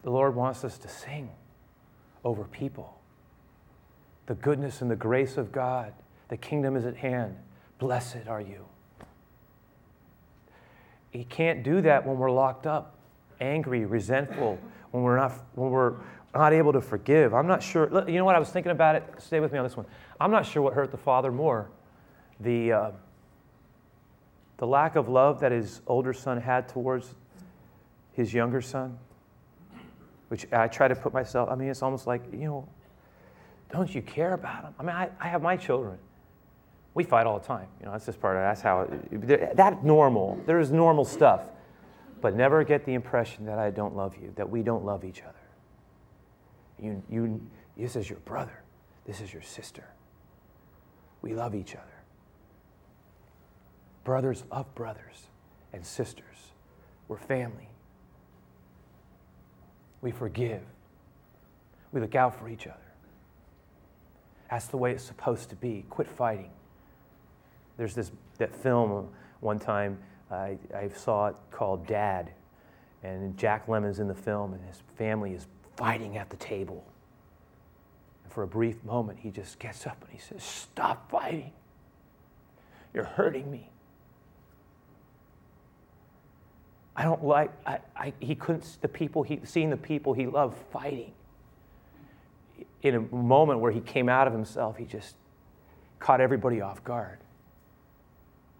The 0.03 0.11
Lord 0.11 0.35
wants 0.35 0.65
us 0.65 0.79
to 0.79 0.89
sing 0.89 1.31
over 2.25 2.43
people. 2.43 2.99
The 4.27 4.35
goodness 4.35 4.83
and 4.83 4.91
the 4.91 4.97
grace 4.97 5.37
of 5.37 5.53
God. 5.53 5.93
The 6.27 6.39
kingdom 6.39 6.75
is 6.75 6.87
at 6.87 6.97
hand. 6.97 7.37
Blessed 7.79 8.27
are 8.27 8.41
you. 8.41 8.67
He 11.13 11.23
can't 11.23 11.63
do 11.63 11.81
that 11.83 12.05
when 12.05 12.19
we're 12.19 12.33
locked 12.33 12.67
up, 12.67 12.97
angry, 13.41 13.85
resentful, 13.85 14.59
when 14.91 15.05
we're 15.05 15.19
not, 15.19 15.35
when 15.55 15.71
we're 15.71 15.95
not 16.35 16.53
able 16.53 16.73
to 16.73 16.81
forgive. 16.81 17.35
I'm 17.35 17.47
not 17.47 17.62
sure. 17.62 17.88
You 18.09 18.16
know 18.16 18.25
what? 18.25 18.35
I 18.35 18.38
was 18.38 18.51
thinking 18.51 18.73
about 18.73 18.97
it. 18.97 19.05
Stay 19.18 19.40
with 19.40 19.53
me 19.53 19.59
on 19.59 19.64
this 19.64 19.77
one. 19.77 19.87
I'm 20.20 20.31
not 20.31 20.47
sure 20.47 20.62
what 20.62 20.75
hurt 20.75 20.90
the 20.90 20.97
father 20.97 21.33
more 21.33 21.70
the, 22.40 22.73
uh, 22.73 22.90
the 24.57 24.66
lack 24.66 24.97
of 24.97 25.09
love 25.09 25.40
that 25.40 25.53
his 25.53 25.81
older 25.87 26.12
son 26.12 26.40
had 26.40 26.68
towards 26.68 27.14
his 28.12 28.35
younger 28.35 28.61
son 28.61 28.99
which 30.35 30.53
I 30.53 30.66
try 30.66 30.88
to 30.88 30.97
put 30.97 31.12
myself, 31.12 31.49
I 31.49 31.55
mean, 31.55 31.68
it's 31.68 31.81
almost 31.81 32.09
like, 32.09 32.23
you 32.33 32.47
know, 32.47 32.68
don't 33.70 33.94
you 33.94 34.03
care 34.03 34.35
about 34.35 34.62
them? 34.62 34.75
I 34.81 34.83
mean, 34.83 34.97
I, 34.97 35.09
I 35.20 35.29
have 35.29 35.42
my 35.42 35.57
children. 35.57 35.97
We 36.94 37.05
fight 37.05 37.25
all 37.27 37.38
the 37.38 37.47
time. 37.47 37.68
You 37.79 37.87
know, 37.87 37.92
that's 37.92 38.07
just 38.07 38.20
part 38.20 38.37
of 38.37 38.42
That's 38.42 38.61
how, 38.61 38.81
it, 38.81 39.57
that's 39.57 39.81
normal. 39.85 40.40
There 40.44 40.59
is 40.59 40.73
normal 40.73 41.05
stuff. 41.05 41.42
But 42.20 42.35
never 42.35 42.64
get 42.64 42.85
the 42.85 42.94
impression 42.94 43.44
that 43.47 43.61
I 43.61 43.70
don't 43.70 43.94
love 43.94 44.16
you, 44.20 44.33
that 44.35 44.51
we 44.51 44.64
don't 44.64 44.85
love 44.85 45.05
each 45.05 45.23
other. 45.23 45.35
You, 46.81 47.03
you, 47.09 47.41
this 47.77 47.97
is 47.97 48.09
your 48.09 48.19
brother. 48.21 48.63
This 49.07 49.21
is 49.21 49.33
your 49.33 49.43
sister. 49.43 49.85
We 51.23 51.35
love 51.35 51.55
each 51.55 51.75
other. 51.75 51.85
Brothers 54.05 54.45
love 54.51 54.75
brothers 54.75 55.29
and 55.73 55.85
sisters. 55.85 56.53
We're 57.09 57.19
family. 57.19 57.69
We 60.03 60.11
forgive. 60.11 60.63
We 61.93 62.01
look 62.01 62.15
out 62.15 62.39
for 62.39 62.49
each 62.49 62.67
other. 62.67 62.77
That's 64.51 64.67
the 64.67 64.77
way 64.77 64.93
it's 64.93 65.05
supposed 65.05 65.49
to 65.51 65.57
be. 65.57 65.85
Quit 65.89 66.09
fighting. 66.09 66.51
There's 67.77 67.95
this 67.95 68.13
that 68.39 68.55
film 68.55 69.09
one 69.41 69.59
time 69.59 69.99
I, 70.31 70.59
I 70.75 70.89
saw 70.89 71.29
it 71.29 71.37
called 71.51 71.87
Dad, 71.87 72.31
and 73.03 73.37
Jack 73.37 73.67
Lemmon's 73.67 74.01
in 74.01 74.09
the 74.09 74.15
film, 74.15 74.55
and 74.55 74.65
his 74.65 74.83
family 74.97 75.33
is 75.33 75.47
fighting 75.77 76.17
at 76.17 76.31
the 76.31 76.37
table. 76.37 76.85
And 78.25 78.33
for 78.33 78.43
a 78.43 78.47
brief 78.47 78.83
moment, 78.85 79.19
he 79.21 79.31
just 79.31 79.59
gets 79.59 79.87
up 79.87 80.03
and 80.03 80.11
he 80.11 80.19
says, 80.19 80.43
Stop 80.43 81.11
fighting. 81.11 81.53
You're 82.93 83.05
hurting 83.05 83.51
me. 83.51 83.71
I 86.97 87.03
don't 87.03 87.25
like, 87.25 87.51
I, 87.67 87.79
I, 87.97 88.13
he 88.21 88.37
couldn't, 88.37 88.79
the 88.81 88.89
people, 88.89 89.25
he, 89.25 89.41
seeing 89.43 89.71
the 89.71 89.77
people 89.77 90.13
he 90.13 90.27
loved 90.27 90.57
fighting. 90.71 91.13
In 92.83 92.95
a 92.95 93.01
moment 93.15 93.61
where 93.61 93.73
he 93.73 93.81
came 93.81 94.09
out 94.09 94.29
of 94.29 94.33
himself, 94.33 94.77
he 94.77 94.85
just 94.85 95.17
caught 95.99 96.21
everybody 96.21 96.61
off 96.61 96.85
guard. 96.85 97.19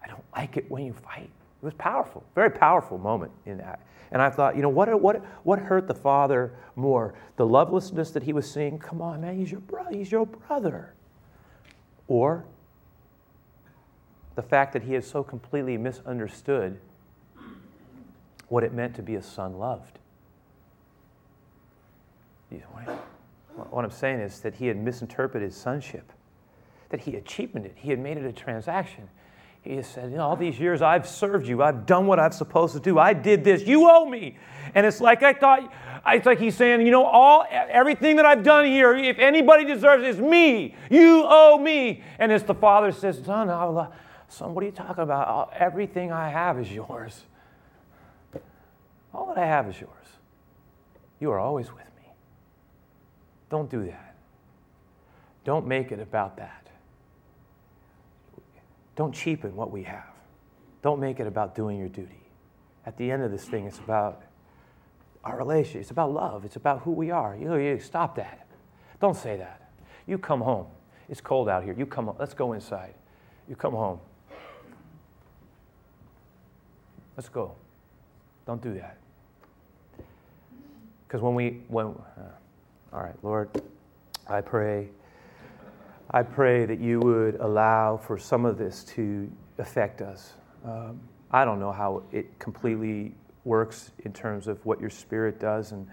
I 0.03 0.07
don't 0.07 0.23
like 0.35 0.57
it 0.57 0.69
when 0.69 0.85
you 0.85 0.93
fight. 0.93 1.29
It 1.65 1.73
was 1.73 1.73
powerful, 1.79 2.23
very 2.35 2.51
powerful 2.51 2.99
moment 2.99 3.31
in 3.47 3.57
that. 3.57 3.79
And 4.11 4.21
I 4.21 4.29
thought, 4.29 4.55
you 4.55 4.61
know, 4.61 4.69
what, 4.69 5.01
what, 5.01 5.25
what 5.43 5.57
hurt 5.57 5.87
the 5.87 5.95
father 5.95 6.53
more? 6.75 7.15
The 7.37 7.45
lovelessness 7.47 8.11
that 8.11 8.21
he 8.21 8.33
was 8.33 8.49
seeing, 8.49 8.77
come 8.77 9.01
on, 9.01 9.21
man, 9.21 9.35
he's 9.35 9.51
your 9.51 9.61
brother, 9.61 9.89
he's 9.89 10.11
your 10.11 10.27
brother. 10.27 10.93
Or 12.07 12.45
the 14.35 14.43
fact 14.43 14.73
that 14.73 14.83
he 14.83 14.93
had 14.93 15.03
so 15.03 15.23
completely 15.23 15.75
misunderstood 15.75 16.79
what 18.47 18.63
it 18.63 18.71
meant 18.71 18.95
to 18.97 19.01
be 19.01 19.15
a 19.15 19.23
son 19.23 19.57
loved. 19.57 19.97
What 23.71 23.83
I'm 23.83 23.89
saying 23.89 24.19
is 24.19 24.39
that 24.41 24.53
he 24.53 24.67
had 24.67 24.77
misinterpreted 24.77 25.51
sonship, 25.51 26.13
that 26.89 26.99
he 26.99 27.13
had 27.13 27.25
cheapened 27.25 27.65
it, 27.65 27.73
he 27.75 27.89
had 27.89 27.97
made 27.97 28.17
it 28.17 28.25
a 28.25 28.31
transaction. 28.31 29.09
He 29.65 29.81
said, 29.81 30.11
you 30.11 30.17
know, 30.17 30.27
all 30.27 30.35
these 30.35 30.59
years 30.59 30.83
I've 30.83 31.07
served 31.07 31.47
you, 31.47 31.63
I've 31.63 31.87
done 31.87 32.05
what 32.05 32.19
I'm 32.19 32.31
supposed 32.31 32.75
to 32.75 32.79
do, 32.79 32.99
I 32.99 33.13
did 33.13 33.43
this, 33.43 33.63
you 33.63 33.89
owe 33.89 34.07
me. 34.07 34.37
And 34.75 34.85
it's 34.85 35.01
like 35.01 35.23
I 35.23 35.33
thought, 35.33 35.73
it's 36.05 36.27
like 36.27 36.37
he's 36.37 36.55
saying, 36.55 36.85
you 36.85 36.91
know, 36.91 37.03
all 37.03 37.47
everything 37.49 38.17
that 38.17 38.27
I've 38.27 38.43
done 38.43 38.65
here, 38.65 38.95
if 38.95 39.17
anybody 39.17 39.65
deserves 39.65 40.03
it, 40.03 40.09
it's 40.09 40.19
me. 40.19 40.75
You 40.91 41.25
owe 41.27 41.57
me. 41.57 42.03
And 42.19 42.31
as 42.31 42.43
the 42.43 42.53
father 42.53 42.91
says, 42.91 43.17
son, 43.25 43.47
son, 44.27 44.53
what 44.53 44.63
are 44.63 44.67
you 44.67 44.71
talking 44.71 45.03
about? 45.03 45.51
Everything 45.53 46.11
I 46.11 46.29
have 46.29 46.59
is 46.59 46.71
yours. 46.71 47.23
All 49.15 49.25
that 49.33 49.39
I 49.39 49.47
have 49.47 49.67
is 49.67 49.81
yours. 49.81 49.89
You 51.19 51.31
are 51.31 51.39
always 51.39 51.71
with 51.73 51.85
me. 51.97 52.11
Don't 53.49 53.69
do 53.69 53.83
that. 53.85 54.15
Don't 55.43 55.65
make 55.65 55.91
it 55.91 55.99
about 55.99 56.37
that. 56.37 56.64
Don't 58.95 59.13
cheapen 59.13 59.55
what 59.55 59.71
we 59.71 59.83
have. 59.83 60.13
Don't 60.81 60.99
make 60.99 61.19
it 61.19 61.27
about 61.27 61.55
doing 61.55 61.77
your 61.77 61.89
duty. 61.89 62.21
At 62.85 62.97
the 62.97 63.11
end 63.11 63.23
of 63.23 63.31
this 63.31 63.45
thing, 63.45 63.65
it's 63.65 63.79
about 63.79 64.23
our 65.23 65.37
relationship. 65.37 65.81
It's 65.81 65.91
about 65.91 66.13
love. 66.13 66.45
It's 66.45 66.55
about 66.55 66.81
who 66.81 66.91
we 66.91 67.11
are. 67.11 67.35
You 67.35 67.55
you 67.55 67.79
stop 67.79 68.15
that. 68.15 68.47
Don't 68.99 69.17
say 69.17 69.37
that. 69.37 69.69
You 70.05 70.17
come 70.17 70.41
home. 70.41 70.67
It's 71.09 71.21
cold 71.21 71.49
out 71.49 71.63
here. 71.63 71.73
You 71.77 71.85
come. 71.85 72.13
Let's 72.19 72.33
go 72.33 72.53
inside. 72.53 72.93
You 73.49 73.55
come 73.55 73.73
home. 73.73 73.99
Let's 77.17 77.29
go. 77.29 77.55
Don't 78.45 78.61
do 78.61 78.73
that. 78.75 78.97
Because 81.07 81.21
when 81.21 81.35
we, 81.35 81.61
when, 81.67 81.87
uh, 81.87 82.93
all 82.93 83.01
right, 83.01 83.15
Lord, 83.23 83.49
I 84.27 84.41
pray, 84.41 84.89
I 86.11 86.23
pray 86.23 86.65
that 86.65 86.79
you 86.79 86.99
would 86.99 87.35
allow 87.35 87.97
for 87.97 88.17
some 88.17 88.45
of 88.45 88.57
this 88.57 88.83
to 88.95 89.29
affect 89.57 90.01
us. 90.01 90.33
Um, 90.63 90.99
I 91.31 91.45
don't 91.45 91.59
know 91.59 91.71
how 91.71 92.03
it 92.11 92.37
completely 92.39 93.13
works 93.43 93.91
in 94.05 94.13
terms 94.13 94.47
of 94.47 94.63
what 94.65 94.79
your 94.79 94.89
Spirit 94.89 95.39
does 95.39 95.71
and, 95.71 95.87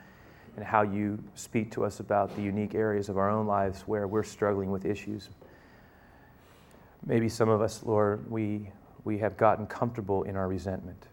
and 0.56 0.64
how 0.64 0.82
you 0.82 1.22
speak 1.34 1.70
to 1.72 1.84
us 1.84 2.00
about 2.00 2.34
the 2.36 2.42
unique 2.42 2.74
areas 2.74 3.08
of 3.08 3.16
our 3.16 3.30
own 3.30 3.46
lives 3.46 3.82
where 3.82 4.06
we're 4.06 4.22
struggling 4.22 4.70
with 4.70 4.84
issues. 4.84 5.30
Maybe 7.04 7.28
some 7.28 7.48
of 7.48 7.60
us, 7.60 7.82
Lord, 7.82 8.30
we, 8.30 8.70
we 9.04 9.18
have 9.18 9.36
gotten 9.36 9.66
comfortable 9.66 10.22
in 10.24 10.36
our 10.36 10.46
resentment. 10.46 11.06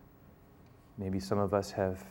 Maybe 0.97 1.19
some 1.19 1.39
of 1.39 1.53
us 1.53 1.71
have 1.71 2.03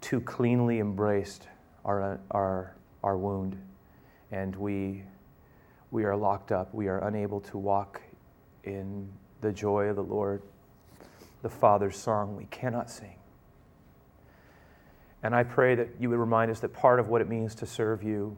too 0.00 0.20
cleanly 0.20 0.80
embraced 0.80 1.46
our, 1.84 2.18
our, 2.30 2.74
our 3.02 3.16
wound, 3.16 3.56
and 4.30 4.54
we, 4.56 5.04
we 5.90 6.04
are 6.04 6.16
locked 6.16 6.52
up. 6.52 6.74
We 6.74 6.88
are 6.88 7.06
unable 7.06 7.40
to 7.42 7.58
walk 7.58 8.00
in 8.64 9.08
the 9.40 9.52
joy 9.52 9.86
of 9.86 9.96
the 9.96 10.02
Lord, 10.02 10.42
the 11.42 11.48
Father's 11.48 11.96
song 11.96 12.36
we 12.36 12.46
cannot 12.46 12.90
sing. 12.90 13.16
And 15.22 15.34
I 15.34 15.42
pray 15.44 15.74
that 15.74 15.88
you 16.00 16.10
would 16.10 16.18
remind 16.18 16.50
us 16.50 16.60
that 16.60 16.72
part 16.72 17.00
of 17.00 17.08
what 17.08 17.20
it 17.20 17.28
means 17.28 17.54
to 17.56 17.66
serve 17.66 18.02
you 18.02 18.36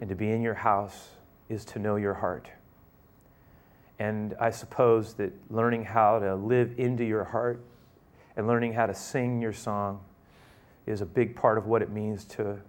and 0.00 0.08
to 0.08 0.16
be 0.16 0.30
in 0.30 0.42
your 0.42 0.54
house 0.54 1.10
is 1.48 1.64
to 1.66 1.78
know 1.78 1.96
your 1.96 2.14
heart 2.14 2.50
And 3.98 4.34
I 4.40 4.50
suppose 4.50 5.14
that 5.14 5.32
learning 5.50 5.84
how 5.84 6.18
to 6.18 6.34
live 6.34 6.74
into 6.78 7.04
your 7.04 7.24
heart 7.24 7.64
and 8.36 8.46
learning 8.46 8.72
how 8.72 8.86
to 8.86 8.94
sing 8.94 9.40
your 9.40 9.52
song 9.52 10.00
is 10.86 11.00
a 11.00 11.06
big 11.06 11.36
part 11.36 11.58
of 11.58 11.66
what 11.66 11.82
it 11.82 11.90
means 11.90 12.24
to, 12.26 12.60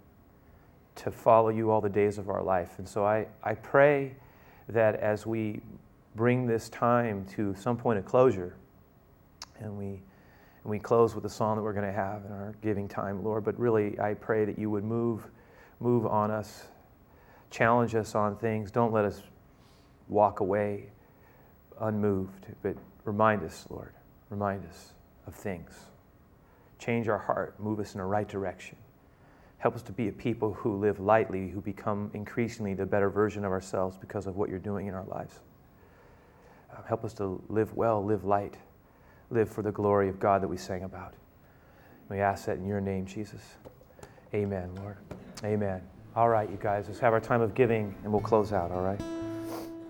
to 0.96 1.12
follow 1.12 1.50
you 1.50 1.72
all 1.72 1.82
the 1.82 1.90
days 1.90 2.18
of 2.18 2.30
our 2.30 2.42
life. 2.42 2.80
And 2.80 2.88
so 2.88 3.06
I, 3.06 3.28
I 3.44 3.56
pray 3.56 4.16
that 4.70 4.96
as 4.96 5.26
we 5.26 5.62
bring 6.16 6.48
this 6.48 6.70
time 6.70 7.26
to 7.36 7.54
some 7.56 7.78
point 7.78 8.00
of 8.00 8.06
closure, 8.06 8.56
and 9.60 9.78
we, 9.78 9.86
and 9.86 10.02
we 10.64 10.80
close 10.80 11.14
with 11.14 11.24
the 11.24 11.30
song 11.30 11.58
that 11.58 11.62
we're 11.62 11.74
going 11.74 11.86
to 11.86 11.92
have 11.92 12.26
in 12.26 12.32
our 12.32 12.56
giving 12.62 12.88
time, 12.88 13.24
Lord, 13.24 13.44
but 13.44 13.60
really 13.60 14.00
I 14.00 14.14
pray 14.14 14.46
that 14.46 14.58
you 14.58 14.70
would 14.70 14.84
move, 14.84 15.28
move 15.80 16.06
on 16.06 16.32
us, 16.32 16.68
challenge 17.52 17.96
us 17.96 18.16
on 18.16 18.38
things. 18.38 18.72
Don't 18.72 18.94
let 18.94 19.06
us 19.06 19.22
walk 20.08 20.40
away 20.40 20.90
unmoved, 21.82 22.48
but 22.64 22.76
remind 23.04 23.44
us, 23.44 23.66
Lord, 23.70 23.94
remind 24.30 24.66
us 24.66 24.94
of 25.28 25.36
things. 25.36 25.72
Change 26.80 27.08
our 27.08 27.18
heart, 27.18 27.60
move 27.60 27.80
us 27.80 27.94
in 27.94 28.00
the 28.00 28.06
right 28.06 28.28
direction. 28.28 28.78
Help 29.58 29.76
us 29.76 29.82
to 29.84 29.92
be 29.92 30.08
a 30.08 30.12
people 30.12 30.54
who 30.54 30.76
live 30.76 31.00
lightly, 31.00 31.50
who 31.50 31.62
become 31.62 32.12
increasingly 32.14 32.74
the 32.74 32.86
better 32.86 33.10
version 33.10 33.46
of 33.46 33.52
ourselves 33.52 33.98
because 33.98 34.28
of 34.28 34.36
what 34.36 34.50
you're 34.50 34.60
doing 34.60 34.88
in 34.88 34.94
our 34.94 35.06
lives. 35.06 35.40
Uh, 36.72 36.82
help 36.84 37.04
us 37.04 37.14
to 37.14 37.42
live 37.50 37.74
well, 37.76 38.04
live 38.04 38.26
light, 38.26 38.58
live 39.30 39.50
for 39.50 39.62
the 39.62 39.72
glory 39.72 40.10
of 40.10 40.20
God 40.20 40.42
that 40.44 40.48
we 40.48 40.58
sang 40.58 40.84
about. 40.84 41.14
We 42.10 42.20
ask 42.20 42.46
that 42.46 42.58
in 42.58 42.66
your 42.68 42.82
name, 42.82 43.06
Jesus. 43.06 43.42
Amen, 44.34 44.70
Lord. 44.76 44.98
Amen. 45.44 45.82
All 46.16 46.30
right, 46.30 46.50
you 46.50 46.58
guys, 46.62 46.86
let's 46.88 47.00
have 47.00 47.14
our 47.14 47.20
time 47.20 47.42
of 47.42 47.56
giving 47.56 47.96
and 48.04 48.12
we'll 48.12 48.22
close 48.22 48.54
out, 48.54 48.72
all 48.72 48.82
right? 48.82 49.02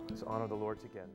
Let's 0.09 0.23
honor 0.23 0.47
the 0.47 0.55
Lord 0.55 0.79
together. 0.79 1.09